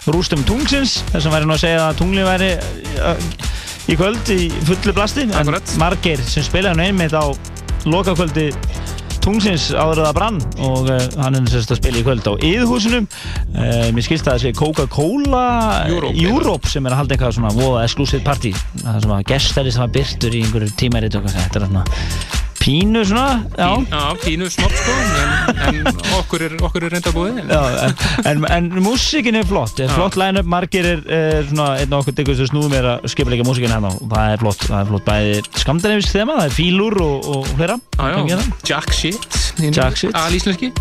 [0.08, 2.52] rústum tungsins þess að væri nú að segja að tungli væri
[3.92, 5.28] í kvöld í fullu blasti.
[5.36, 5.52] En
[5.84, 7.28] margir sem spilaði nú einmitt á
[7.92, 8.54] lokakvöldi
[9.22, 10.90] tungsins áður það brann og
[11.22, 13.04] hann er sérst að spila í kvöld á yðuhúsinu
[13.62, 15.46] uh, mér skilst að það sé Coca-Cola
[15.92, 18.54] Europe, Europe sem er að halda eitthvað svona voða exclusive party.
[18.82, 22.31] Það er svona gestari sem var byrtur í einhverju eitthvað, þetta er svona
[22.62, 23.70] pínu svona, já.
[23.90, 25.88] Já, pínu snopp sko en, en
[26.20, 27.40] okkur er, okkur er reynda búið.
[27.42, 27.88] En, Já,
[28.30, 32.04] en, en, en músikin er flott, er flott line-up, margir er, er svona einn og
[32.04, 34.78] okkur diggur sem snúðum er að skipa líka músikin hérna og það er flott, það
[34.84, 38.48] er flott bæði skamdænivis þema, það er fílur og, og hérna.
[38.68, 40.16] Jack shit Jack shit.
[40.16, 40.72] Alíslenski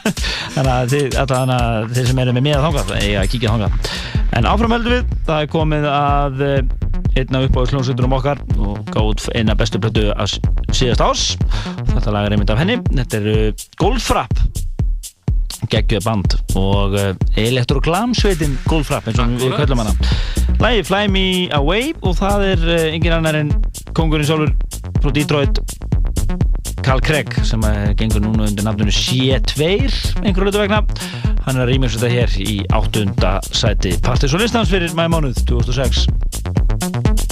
[0.54, 3.90] Þannig að að þeir sem eru með mér þangað, það eiga að kíkja þangað.
[4.38, 6.44] En áfram höldum við, það er komið að
[7.14, 10.38] eh, einn af uppáðsljónsveitunum okkar og gáð eina bestu plötu að
[10.72, 11.28] síðast árs.
[11.92, 14.66] Þetta lag er einmitt af henni, þetta er uh, Goldfrapp
[15.70, 19.94] geggjöð band og uh, elektroglamsveitin Goldfrapp eins og við köllum hana.
[20.60, 21.26] Lægi Fly Me
[21.56, 23.52] Away og það er uh, engin annar en
[23.96, 24.54] kongurinn sjálfur
[25.00, 25.60] frá Detroit
[26.80, 29.68] Carl Craig sem uh, gengur núna undir nafnunu C2
[30.24, 30.82] einhverju hlutu vegna.
[31.46, 33.96] Hann er að rýmjast þetta hér í áttunda sæti.
[34.04, 36.06] Partys og listans fyrir mæði mánuð 2006
[36.92, 37.29] Thank you.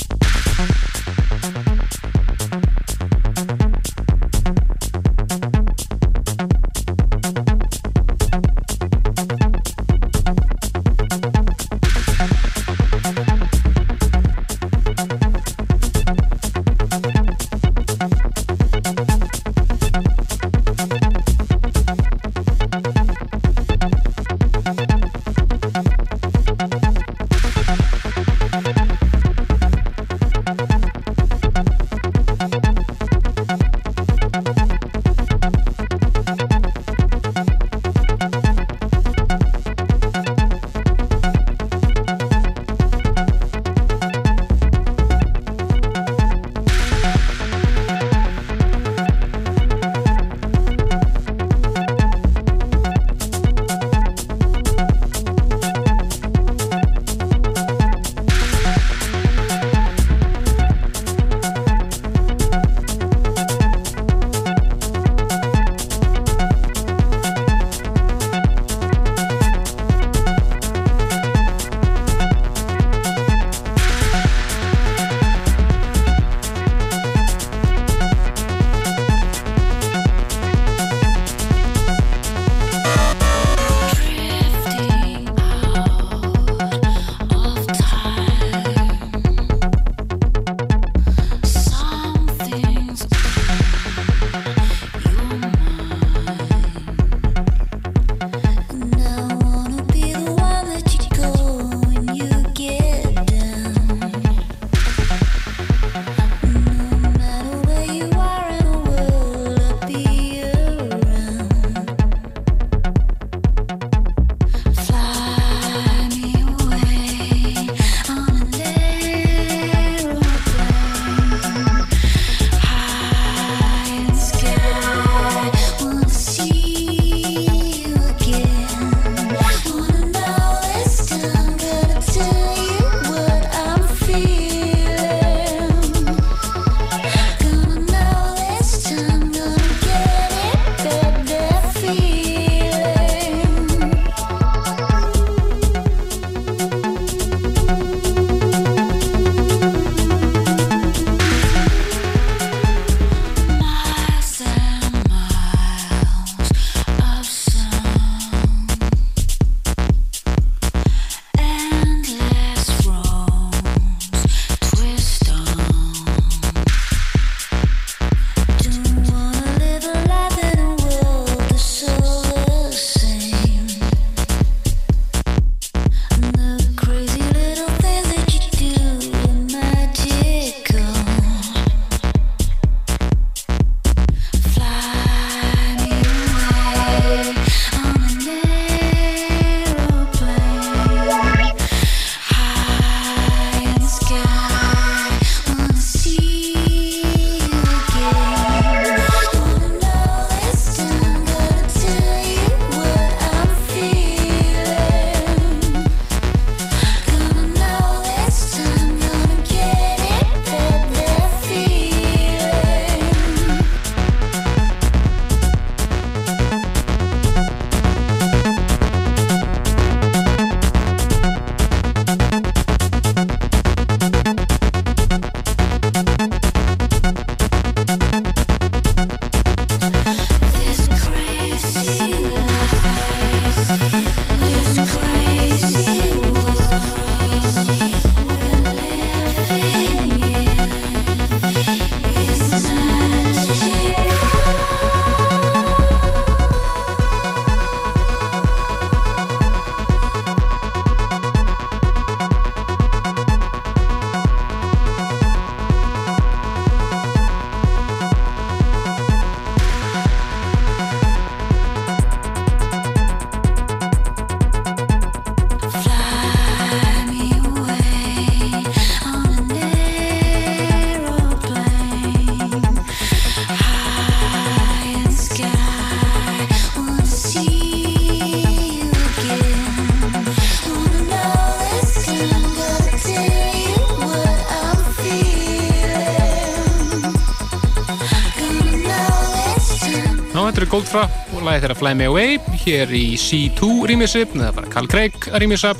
[291.69, 295.43] Og lagið þeirra Fly Me Away hér í C2 rýmisi, eða bara Carl Craig að
[295.43, 295.75] rýmisa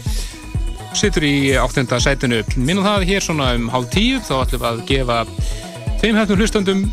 [0.97, 2.43] situr í áttunda sætinu.
[2.57, 5.19] Minnum það hér svona um hálf tíu þá ætlum við að gefa
[6.03, 6.85] þeim hefnum hlustandum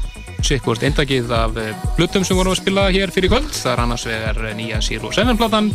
[0.46, 1.56] sikkvort eindakið af
[1.98, 3.52] blutum sem vorum að spila hér fyrir kvöld.
[3.52, 5.72] Það er annars vegar eh, nýja Zero Seven platan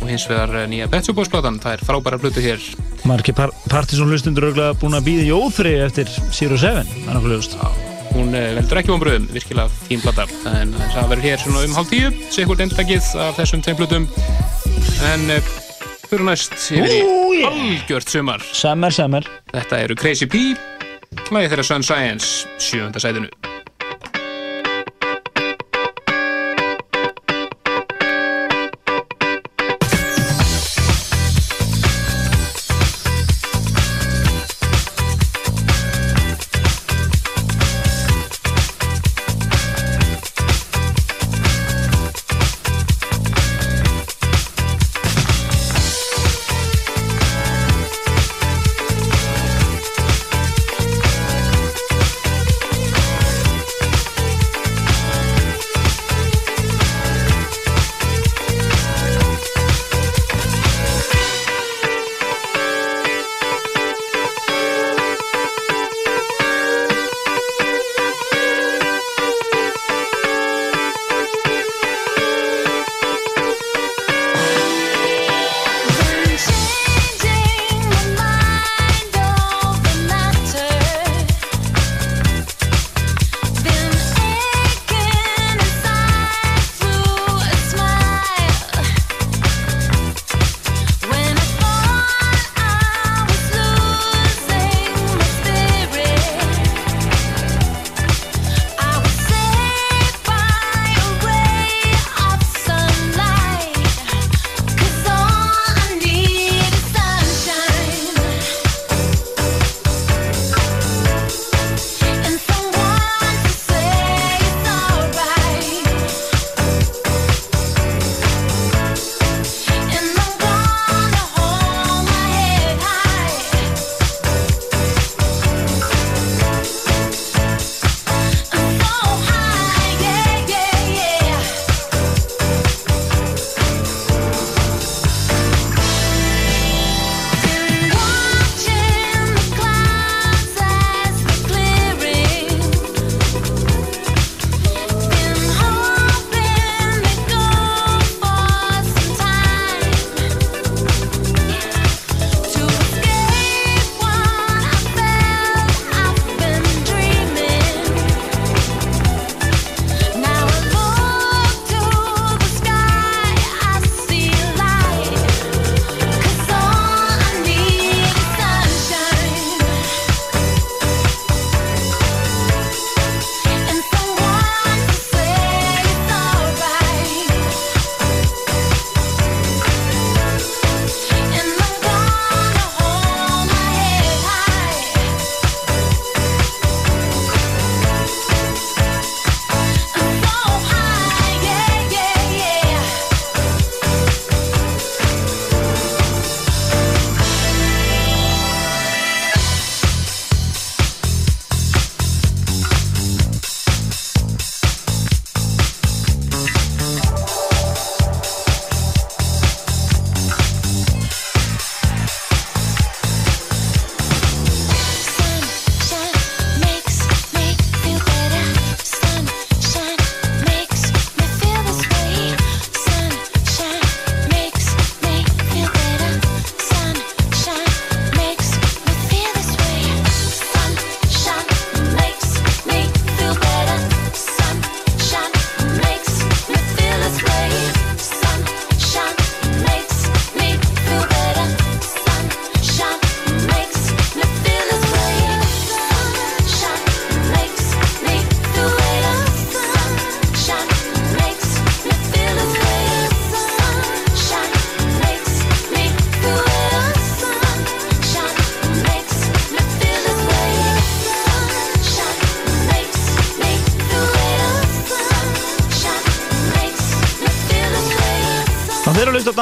[0.00, 1.58] og hins vegar eh, nýja Shop Boys platan.
[1.62, 2.62] Það er frábæra blutu hér.
[3.04, 7.18] Marki par Partíson hlustundur auðvitað búin að býða í óþri eftir Zero Seven, það er
[7.18, 7.83] nokkuð ljóst.
[8.24, 10.26] Hún eh, veldur ekki vonbröðum, virkilega fín plata.
[10.54, 14.08] En eh, það verður hér svona um hálf tíu sikkvort eindakið af þessum tveim blutum
[15.12, 15.54] en eh,
[16.08, 18.44] fyrir næst yfir í algjört sumar.
[18.54, 19.28] Summer, summer.
[19.52, 20.46] Þetta eru Crazy P
[21.30, 23.43] lagið þeirra Sun Science, sjöfunda sætinu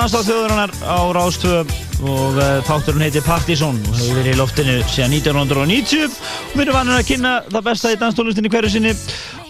[0.03, 5.13] Danstáð þjóðurinnar á Rástvö og uh, þátturinn heitir Partizón og hefur verið í loftinu síðan
[5.15, 8.97] 1990 og við erum vanir að kynna það besta í danstónlistinni hverju sinni.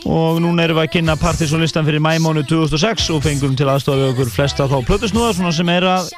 [0.05, 4.13] Og núna erum við að kynna partysónlistan fyrir mæmónu 2006 og fengum til aðstofa við
[4.13, 6.13] okkur flesta þá plötusnúða svona sem er að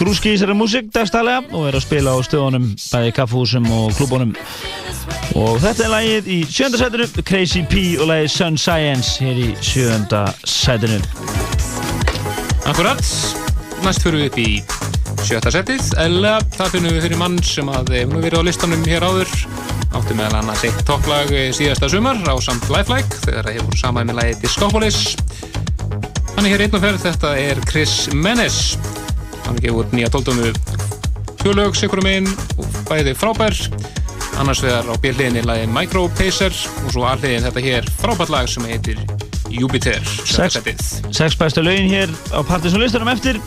[0.00, 4.32] grúski í þessari músík dagstælega og er að spila á stöðunum bæði kaffhúsum og klúbunum.
[5.36, 9.52] Og þetta er lagið í sjönda sætinu Crazy P og lagið Sun Science hér í
[9.60, 11.02] sjönda sætinu.
[12.62, 13.02] Akkurat,
[13.86, 14.50] næst fyrir við upp í
[15.26, 18.84] sjötta setið, eða það finnum við fyrir mann sem að hefur nú verið á listanum
[18.86, 19.32] hér áður.
[19.92, 24.18] Átti meðal annars eitt topplag síðasta sumar á samt Lifelike þegar það hefur samað með
[24.20, 25.00] lagi Discopolis.
[26.36, 28.60] Hann er hér einn og ferð, þetta er Chris Menes.
[29.46, 30.52] Hann gefur út nýja tóldömu
[31.42, 33.58] fjölög, sikurum einn og bæði frábær.
[34.40, 36.54] Annars vegar á bjöliðinni lagi Micro Pacer
[36.84, 39.02] og svo alliðin þetta hér frábært lag sem heitir
[39.52, 40.62] Jupiter, sjötta
[41.12, 43.42] Sex, bæstu lögin hér á partysónlistanum eftir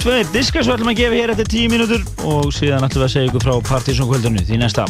[0.00, 3.14] tveir diskar svo ætlum að gefa hér eftir tíu mínútur og síðan ætlum við að
[3.14, 4.86] segja ykkur frá partysónkvöldinu því næsta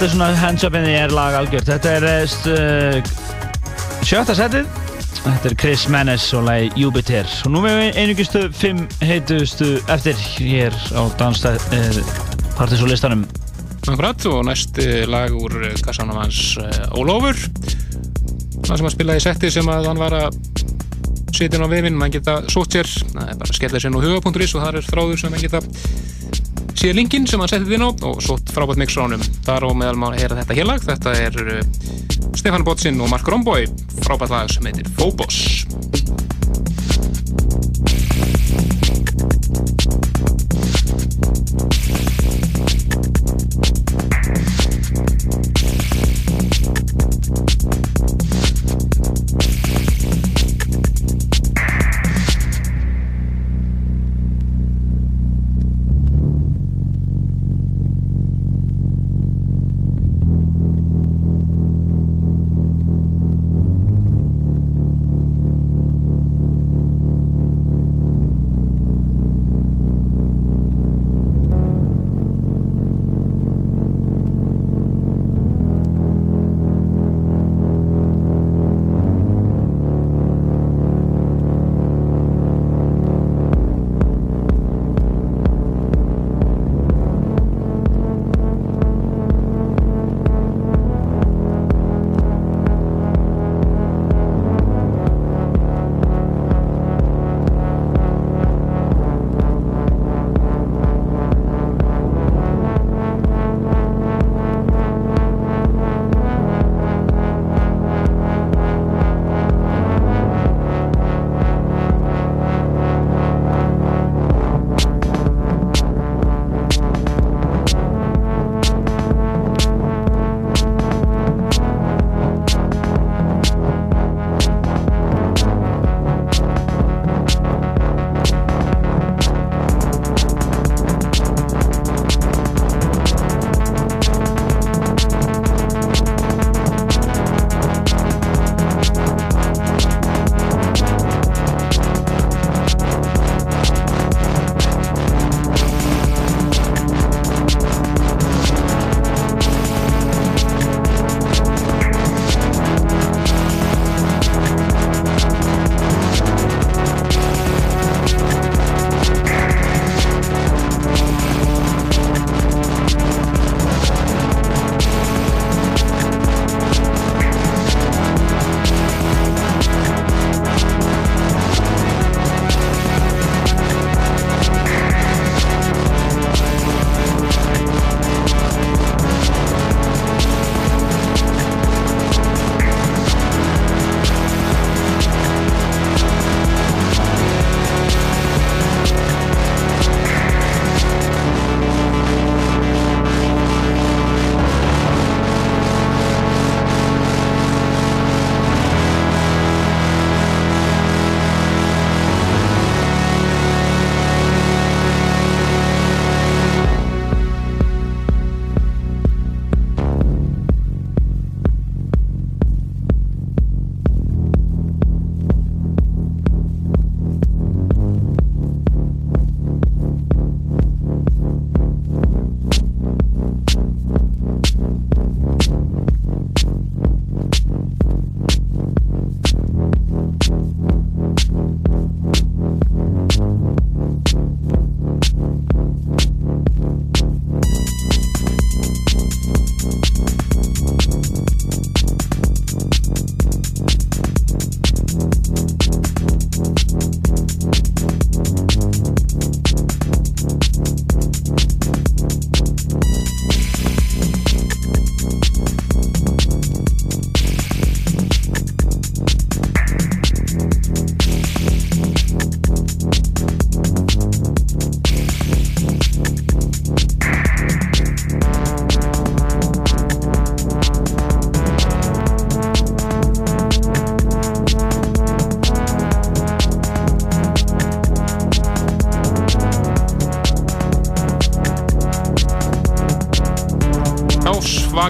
[0.00, 1.66] Þetta er svona hands up in the air lag algjört.
[1.68, 3.10] Þetta er uh,
[4.00, 4.70] sjötta setið.
[5.18, 10.72] Þetta er Chris Menes og lagi Jupiter og nú með einugistu fimm heitustu eftir hér
[10.96, 12.00] á dansstæð eh,
[13.90, 16.56] Akkurat og næsti lag úr kassanum hans
[16.96, 17.36] Ólófur
[18.64, 20.40] það sem að spila í setti sem að hann var að
[21.40, 22.88] setja inn á vefinn, mann geta sótt sér.
[22.88, 25.60] Það er bara að skella sér nú huga.is og þar er þráður sem mann geta
[26.80, 29.98] séð linkinn sem hann settið inn á og sótt frábært mix ránum þar og meðal
[30.00, 31.58] maður heyra þetta hélag þetta er uh,
[32.40, 33.68] Stefán Botsin og Mark Romboy.
[34.00, 35.59] Frábært lag sem heitir Phobos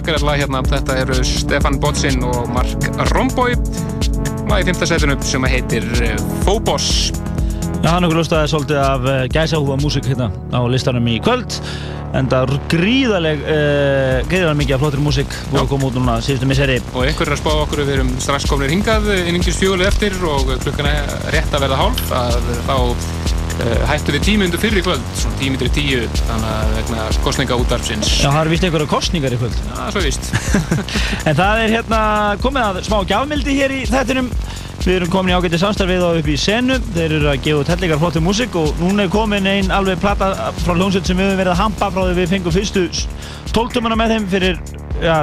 [0.01, 3.53] svakarlega lag hérna þetta eru Stefan Botsin og Mark Romboy
[4.49, 7.11] lag í fymta setinu sem heitir eh, Phobos
[7.81, 11.55] Já, hann okkur lustaði svolítið af uh, gæsahúfa músík hérna á listanum í kvöld.
[12.13, 16.19] En það er gríðaleg uh, gríðalega mikið af flottri músík búið að koma út núna
[16.21, 16.75] síðustu misseri.
[16.93, 20.53] Og einhver er að spá okkur við erum strax komnir hingað inningis fjöguleg eftir og
[20.61, 24.85] klukkan er rétt að verða hálf að þá uh, hættu við tími undir fyrir í
[24.85, 28.89] kvöld, svona tími undir tíu þannig að vegna kostninga útvarpsins Já, það er vist einhverja
[28.91, 29.55] kostningar í kvöld.
[29.71, 30.31] Já, svo víst.
[31.27, 32.01] En það er hérna
[32.41, 34.29] komið að smá gjafmildi hér í þettinum
[34.81, 36.79] Við erum komin í ágæti samstarfið á upp í senu.
[36.95, 40.31] Þeir eru að gefa út hellingar flottu músík og núna er komin ein alveg plata
[40.63, 42.87] frá hljómsveit sem við höfum verið að hampa frá því við fengum fyrstu
[43.53, 44.57] tóltumana með þeim fyrir
[45.01, 45.15] já,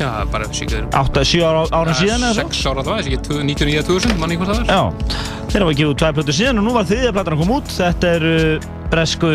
[0.00, 2.48] Já, bara síkaður 8-7 ára, ára síðan eða svo.
[2.50, 5.22] 6 ára það, þessi ekki 99.000, manni hvað það er Já,
[5.52, 7.72] þeir hafa gefið út tvær plötur síðan og nú var þriðja platan að koma út.
[7.78, 9.32] Þetta er uh, bresku,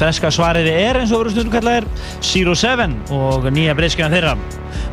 [0.00, 1.86] breska svariði er eins og verður stundum kallað er
[2.24, 4.34] Zero Seven og nýja breskina þeirra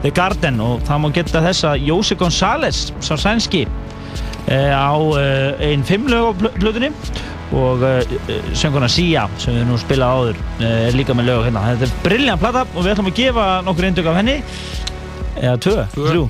[0.04, 0.62] The Garden.
[0.64, 3.66] Og það má geta þess að Jósi González, sá sænski
[4.48, 6.92] eh, á uh, einn fimm lög á pl- plötunni.
[7.54, 8.00] Og uh,
[8.58, 11.68] sönguna Sia sem við nú spilað áður er líka með lög hérna.
[11.76, 14.40] Þetta er brilljant plata og við ætlum að gefa nokkur eindök af henni.
[15.34, 16.24] Eða tvö, þrjú.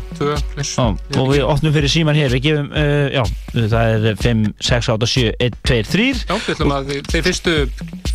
[1.19, 3.23] og við opnum fyrir síman hér, við gefum, uh, já,
[3.73, 7.55] það er 5, 6, 8, 7, 1, 2, 3 Já, við ætlum að þeir fyrstu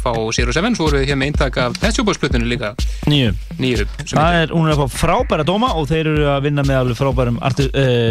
[0.08, 2.74] fá Zero Seven, svo voru við hér með eintak af Pet Shop Boys plötunni líka
[3.08, 6.64] Nýju Nýju Það er, hún er að fá frábæra dóma og þeir eru að vinna
[6.66, 7.58] með alveg frábærum uh,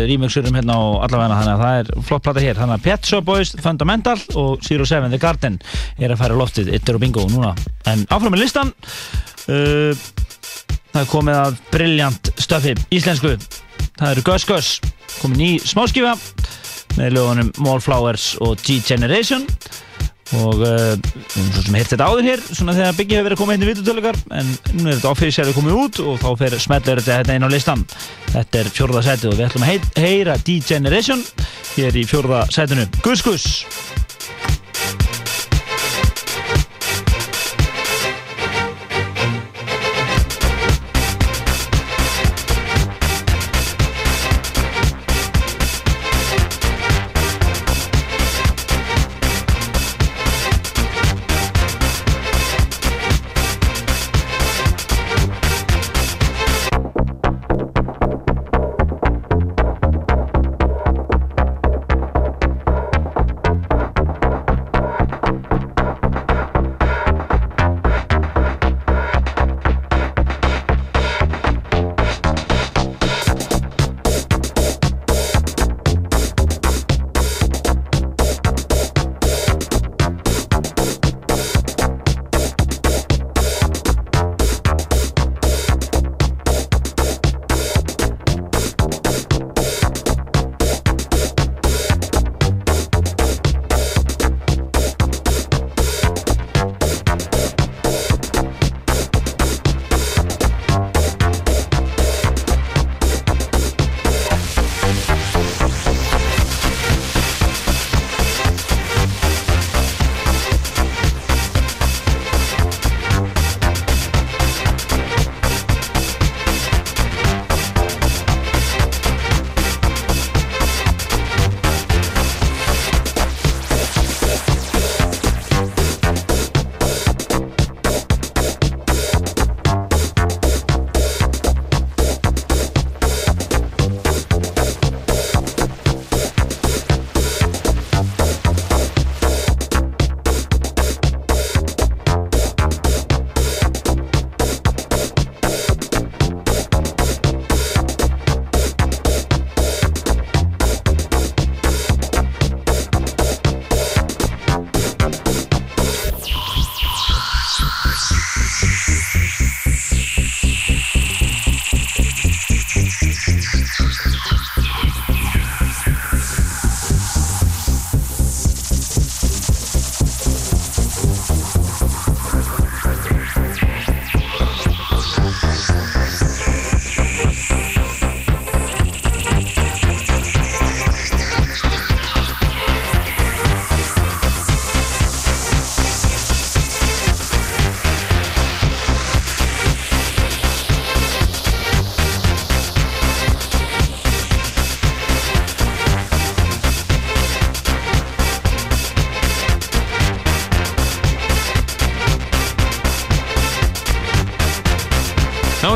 [0.09, 2.59] remixurum hérna á allavegna þannig að það er flott plata hér.
[2.59, 5.57] Þannig að Pet Shop Boys, Fundamental og Zero Seven The Garden
[5.97, 7.53] er að færa loftið Itter og Bingo núna.
[7.89, 8.73] En áfram með listan.
[9.47, 9.95] Uh,
[10.91, 13.35] það er komið að brilljant stöfi íslensku.
[13.97, 14.71] Það eru Gus Gus.
[15.21, 16.15] Komið ný smáskifa
[16.97, 19.45] með lögunum Mallflowers og G-Generation
[20.35, 23.41] og uh, við höfum svo sem heilt þetta áður hér svona þegar Biggi hefur verið
[23.41, 27.01] koma hérna í vitutölugar en nú er þetta officially komið út og þá fer smellur
[27.03, 27.85] þetta hérna inn á listan
[28.33, 31.23] þetta er fjórða sætið og við ætlum að heyra D-Generation
[31.77, 32.87] hér í fjórða sætinu.
[33.05, 33.47] Gus Gus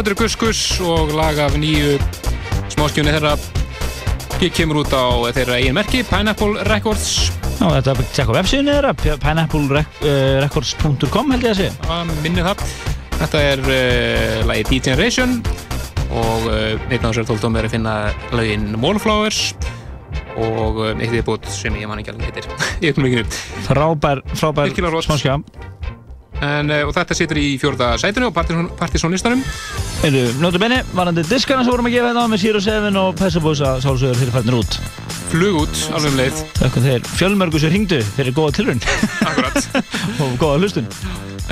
[0.02, 2.00] Já, þetta er Gus Gus og lag af nýju
[2.74, 3.36] smáskjunni þeirra.
[4.42, 7.30] Gig kemur út á þeirra eigin merki Pineapple Records.
[7.60, 8.94] Já, þetta er að tjekka á vefsíðunni þeirra
[9.28, 12.58] pineapplerecords.com held ég að segja að minni það.
[13.20, 15.38] Þetta er uh, lagi D-Generation
[16.10, 17.94] og uh, einn af þessar tóltum er að finna
[18.34, 19.54] lagin Wallflowers
[20.34, 22.50] og uh, eitt viðbútt sem ég man ekki alveg heitir.
[22.88, 23.22] Ég ekki.
[23.22, 23.38] Upp
[23.70, 24.66] Frábær, frábær
[25.06, 25.38] smáskja
[26.42, 28.38] en, og þetta situr í fjórða sætinu og
[28.80, 29.44] partysónlistanum
[30.02, 33.76] Eru, notu benni, varandi diskana sem vorum að gefa hérna með Zero Seven og Pessabosa
[33.84, 34.78] sálsögur fyrir færnir út.
[35.30, 36.40] Flug út, alveg um leið.
[36.58, 38.82] Þakka þeir fjölmörgu sem ringdu fyrir góða tilrun
[39.30, 39.70] Akkurat.
[40.26, 40.90] Og góða hlustun.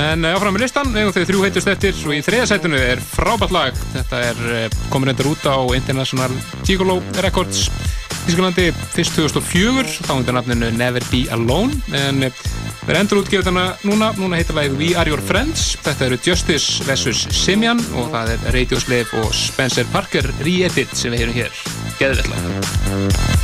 [0.01, 3.05] En uh, áfram með listan, við þau þrjú heitust eftir og í þriða sætinu er
[3.05, 3.79] frábært lag.
[3.93, 6.33] Þetta er uh, komin endur út á International
[6.65, 7.67] Gigolo Records
[8.29, 11.77] Þísklandi fyrst 2004 þá undir nafninu Never Be Alone.
[11.97, 12.41] En uh,
[12.89, 14.07] við erum endur útgefið þarna núna.
[14.17, 15.75] Núna heitir lagið We Are Your Friends.
[15.85, 17.27] Þetta eru Justice vs.
[17.37, 21.61] Simian og það er Radio Slave og Spencer Parker re-edit sem við heyrum hér.
[22.01, 23.38] Geðvett lag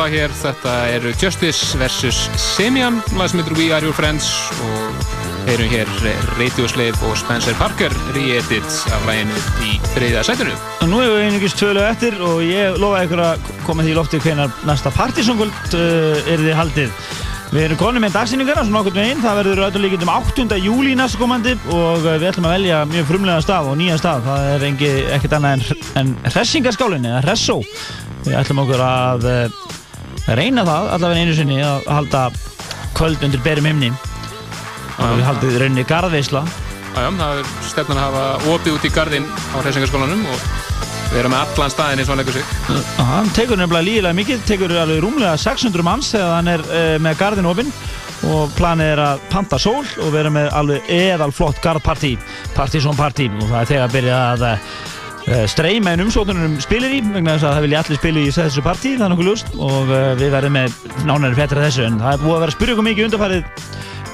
[0.00, 0.32] lag hér.
[0.32, 2.28] Þetta eru Justice vs.
[2.40, 4.30] Semian, lag sem heitir We Are Your Friends
[4.64, 5.02] og
[5.44, 5.90] heyrum hér
[6.38, 9.36] Radio Slave og Spencer Parker re-edit af laginu
[9.66, 10.56] í þriðja sætinu.
[10.80, 13.98] Og nú hefur við einungis tvölu eftir og ég lofa ykkur að koma því í
[13.98, 17.00] lofti hvenar næsta partysongvöld uh, er þið haldið.
[17.50, 20.60] Við erum konið með dagsýningarna, svona okkur með einn, það verður öllum líkindum 8.
[20.64, 24.28] júli næsta komandi og uh, við ætlum að velja mjög frumlega stað og nýja stað.
[24.30, 27.58] Það er engi, ekkert annað en, en hressingaskálinn eða hressó.
[28.24, 29.59] Við ætlum okkur að uh,
[30.38, 32.24] reyna það allavega einu sinni að halda
[32.98, 33.92] kvöld undir berum himni.
[35.00, 36.42] Og við haldið í rauninni garðveisla.
[36.90, 40.42] Jájá, það er stefnan að hafa opið út í gardinn á hreisingarskólanum og
[41.14, 42.84] vera með allan staðinn eins og hann leggur sig.
[43.10, 47.18] Hann tekur nefnilega lígilega mikið, tekur alveg rúmlega 600 manns þegar hann er uh, með
[47.22, 47.72] gardin opinn
[48.30, 52.16] og planið er að panta sól og vera með alveg eðal flott gardpartí,
[52.52, 54.74] partysón partí og það er þegar að byrja að uh,
[55.50, 58.94] streyma inn umsóknunum spilir í vegna þess að það vilja allir spila í þessu partí,
[58.96, 60.74] það er nokkuð ljúst og uh, við verðum með
[61.06, 63.68] nánæri fettir þessu en það er búið að vera að spyrja okkur mikið undarfarið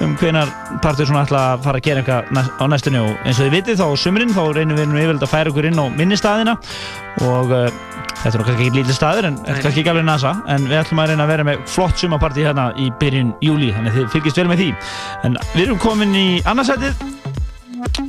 [0.05, 0.51] um hvenar
[0.83, 3.79] partur svona ætla að fara að gera eitthvað á næstunni og eins og þið vitið
[3.81, 6.53] þá á sumrin þá reynum við nú yfirleitt að færa okkur inn á minni staðina
[7.25, 7.65] og uh,
[8.21, 11.01] þetta er kannski ekki lítið staður en þetta er ekki alveg nasa en við ætlum
[11.01, 14.41] að reyna að vera með flott sumapartí hérna í byrjun júli þannig að þið fylgist
[14.41, 14.69] vel með því.
[15.25, 17.05] En við erum komin í annarsætið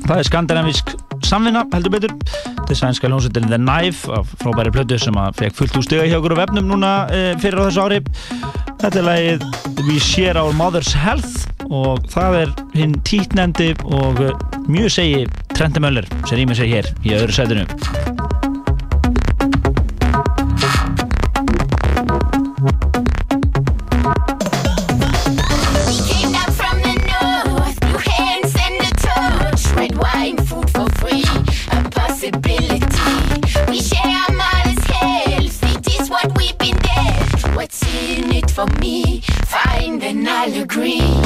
[0.08, 0.96] það er skandinavísk
[1.28, 5.86] samvinna heldur betur sænska hljómsveitin The Knife af frábæri plötu sem að fekk fullt úr
[5.86, 8.00] stiga hjá okkur á vefnum núna e, fyrir á þessu ári.
[8.78, 9.46] Þetta er lagið
[9.88, 14.34] We Share Our Mother's Health og það er hinn títnendi og eh,
[14.68, 15.24] mjög segi
[15.54, 18.37] Trenti Möller sem rýmur sig hér í öðru sætinu
[40.66, 41.17] green.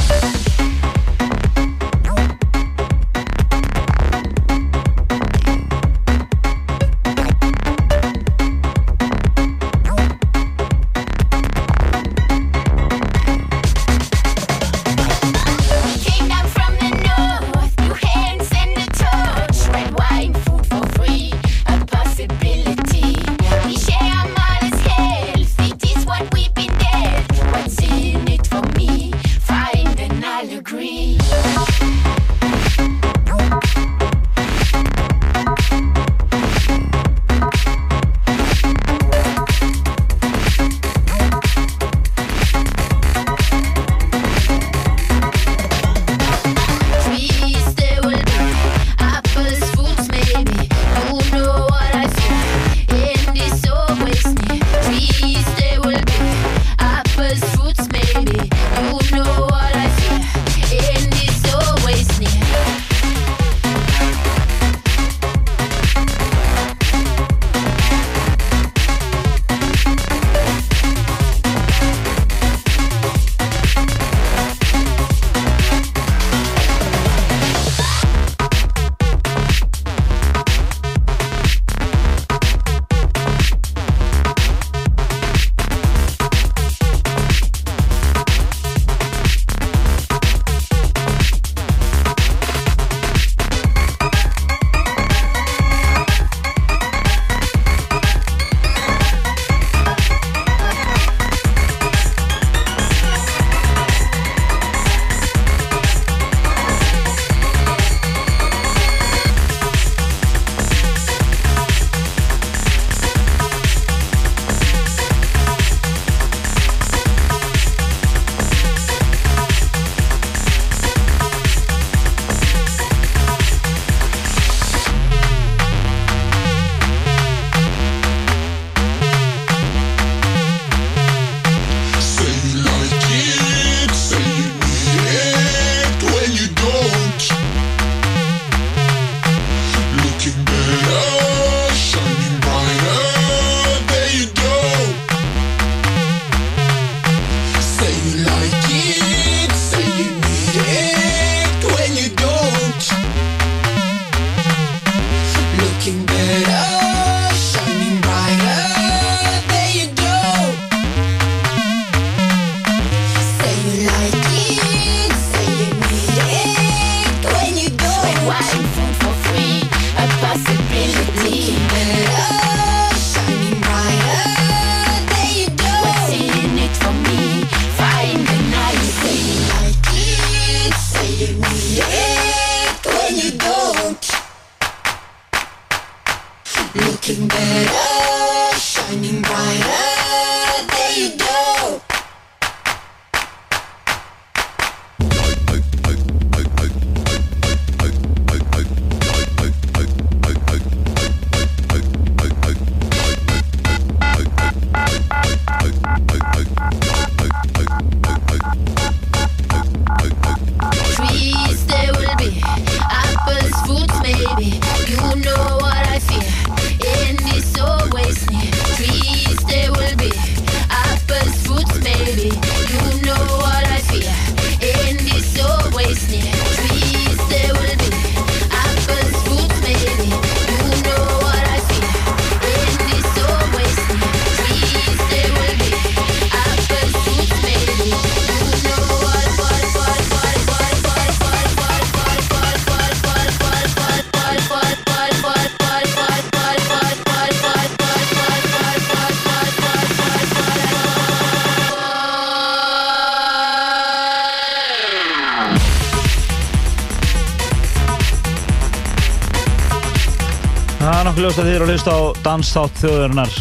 [261.32, 263.36] Ljóst að þið eru að hlusta á dansþátt þjóðurinnar.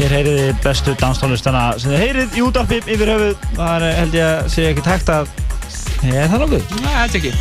[0.00, 3.44] Hér heyrið þið bestu danstónlistana sem þið heyrið í útarpi yfir höfuð.
[3.54, 5.30] Það er held ég að sé ekki tækt að...
[6.10, 6.74] Er það nokkuð?
[6.80, 7.32] Nei, held ekki.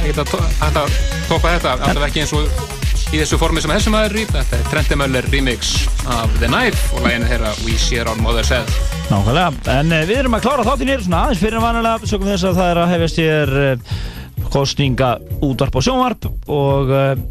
[0.00, 0.98] Ekki að, to hægt að
[1.28, 2.50] toppa þetta, alltaf ekki eins og
[2.98, 4.34] í þessu formi sem þessum aður rýp.
[4.34, 5.72] Þetta er Trent Möller remix
[6.18, 8.76] af The Knife og læginu þeirra We Share Our Mother's Head.
[9.12, 9.48] Nákvæmlega,
[9.78, 12.50] en uh, við erum að klára þáttinn hér svona aðeins fyrir en vanalega, sögum þess
[12.50, 13.98] að það er að hefjast hér uh,
[14.50, 17.28] kostninga útvarp og sjónvarp og uh,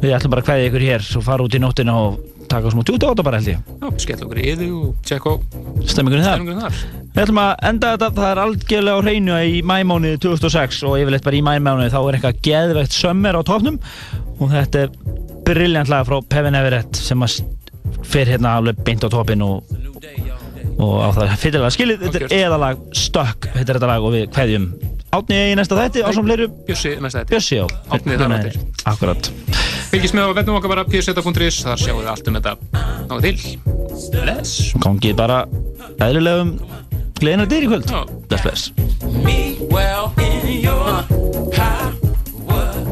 [0.00, 2.20] við ætlum bara að kveðja ykkur hér og fara út í nóttina og
[2.50, 3.60] taka smá tjúti á þetta bara held ég.
[3.80, 5.34] Já, skell okkur í yðu og tjekka á
[5.90, 6.42] Stemmingunni þar.
[6.64, 6.80] þar.
[7.10, 11.26] Við ætlum að enda þetta, það er algjörlega á hreinu í mæmániði 2006 og yfirleitt
[11.26, 13.78] bara í mæmániði þá er eitthvað geðveikt sömmer á tóknum
[14.40, 14.92] og þetta er
[15.46, 17.40] brilljant lag frá Pevin Everett sem að
[18.06, 19.74] fer hérna alveg beint á toppin og,
[20.78, 24.30] og á það fyllilega skilið, þetta er eðalag Stuck, þetta er þetta lag og við
[24.34, 24.70] kveðjum
[25.10, 27.32] Átni í næsta þætti á svona fleiru Bjössi næsta þetta.
[27.34, 28.60] Bjössi, já Árni þar á eftir.
[28.92, 29.32] Akkurat
[29.90, 32.56] Fylgist með á vendum okkar bara pseta.is, þar sjáum við allt um þetta.
[33.10, 33.56] Náðu til.
[34.14, 34.70] Bless.
[34.80, 35.42] Gangið bara
[36.00, 36.54] eðlilegum
[37.20, 37.90] gleðinar dyr í kvöld.
[38.30, 38.90] Bless, bless
[39.24, 41.02] me well in your
[41.52, 41.92] power.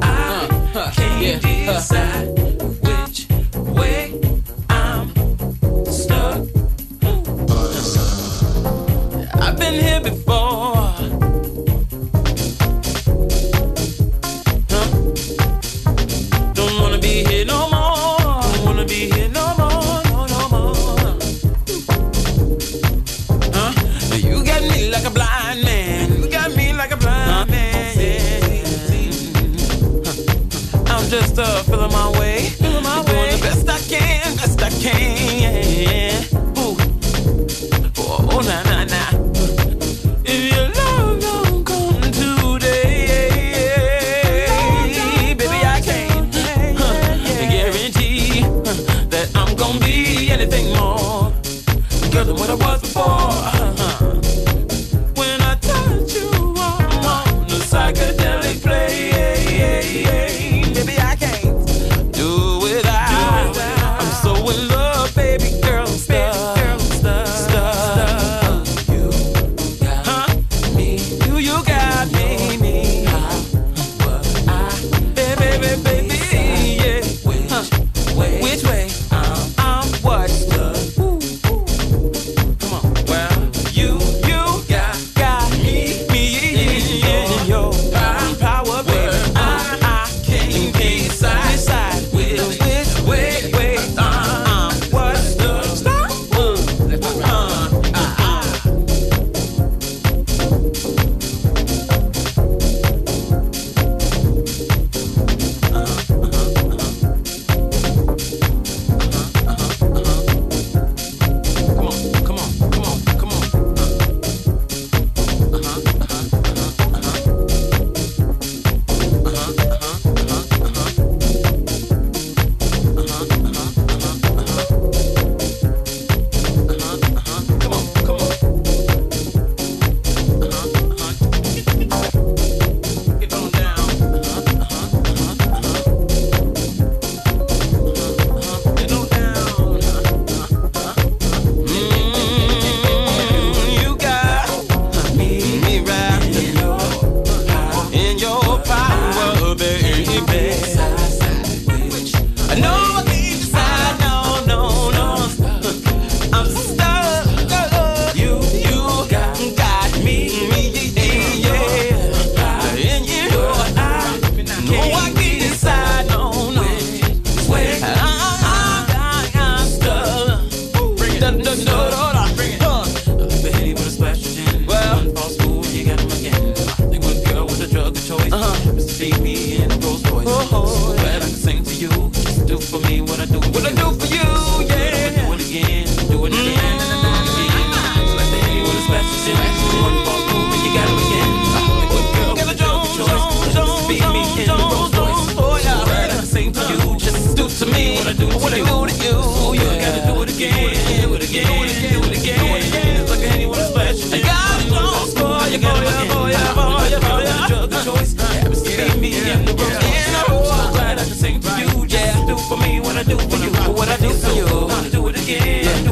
[0.02, 2.28] I can't decide
[2.82, 3.26] which
[3.74, 4.20] way
[4.68, 5.08] I'm
[5.86, 6.46] stuck.
[9.40, 10.77] I've been here before.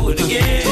[0.09, 0.66] It again,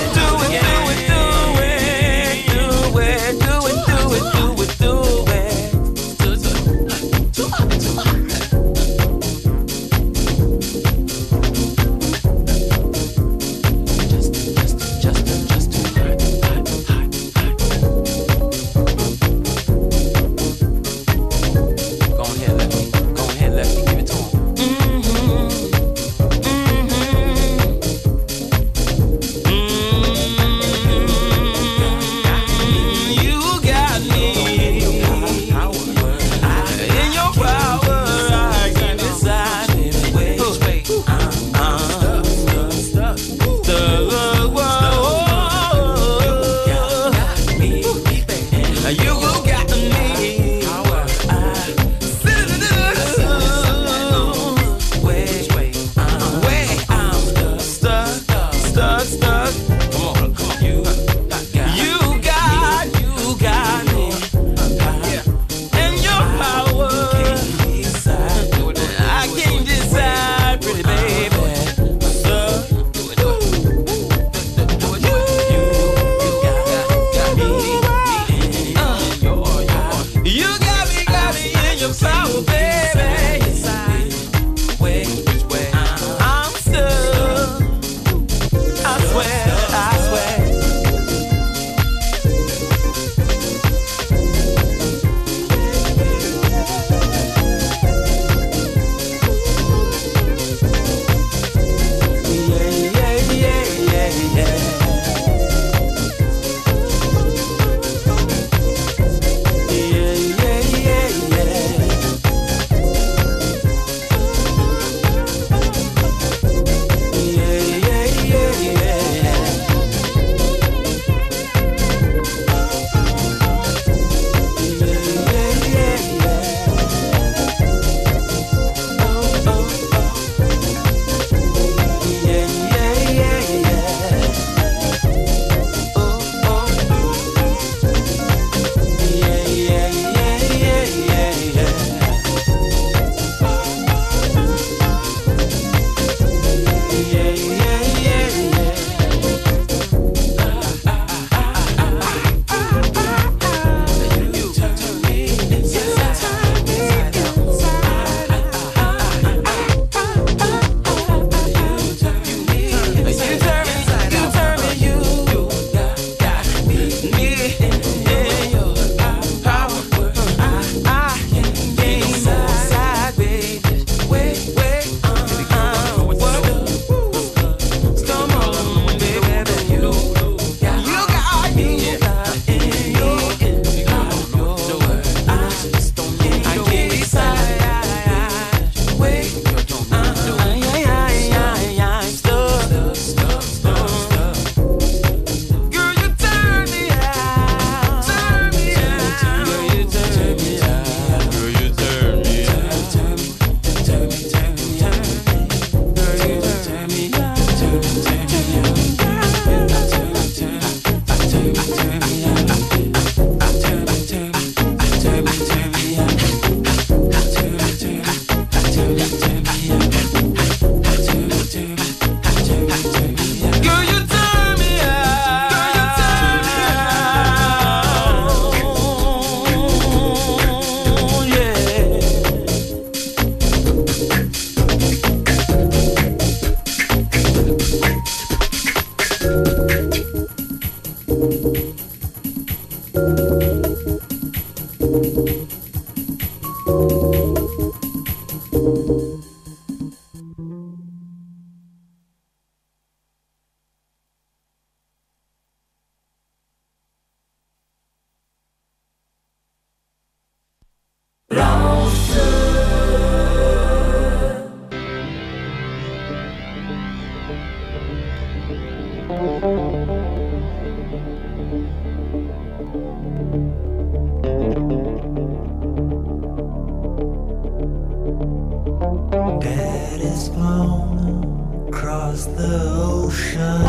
[280.04, 283.64] is blown across the ocean.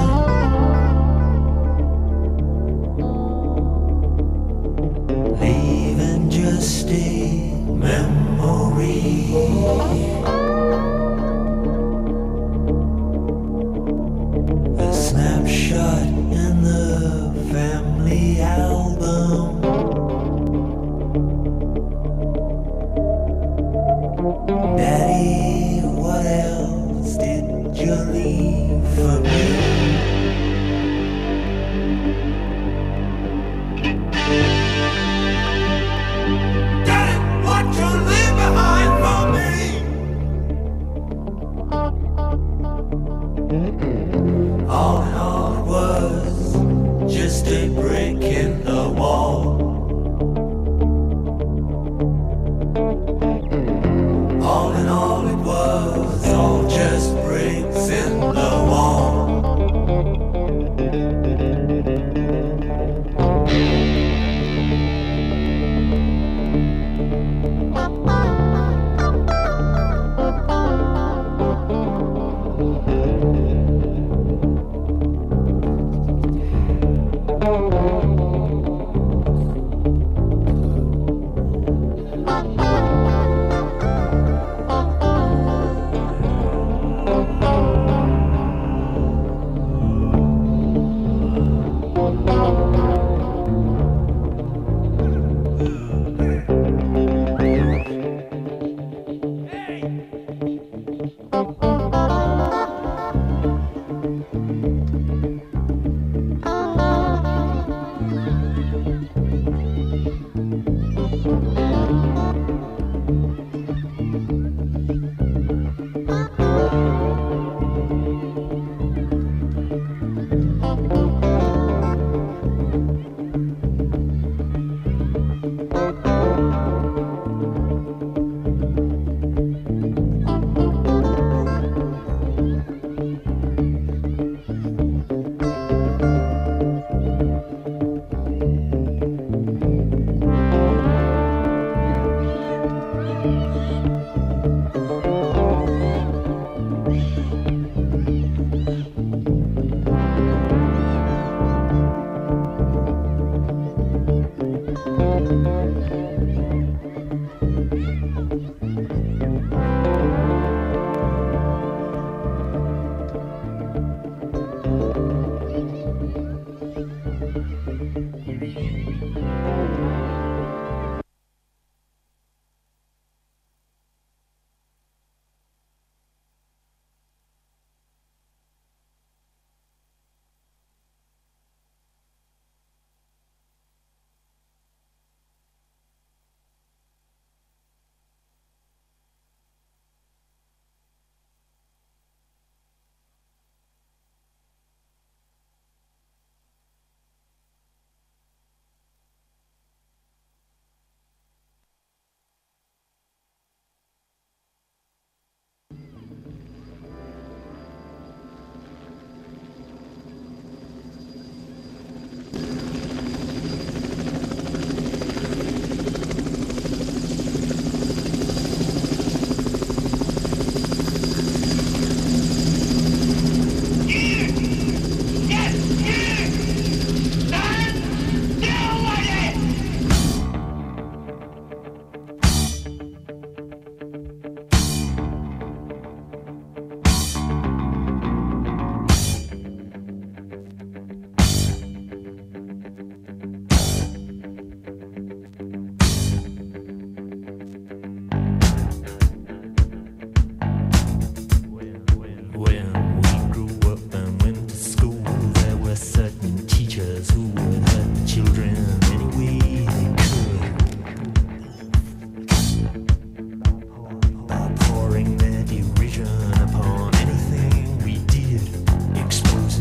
[5.39, 7.24] Leaving just a.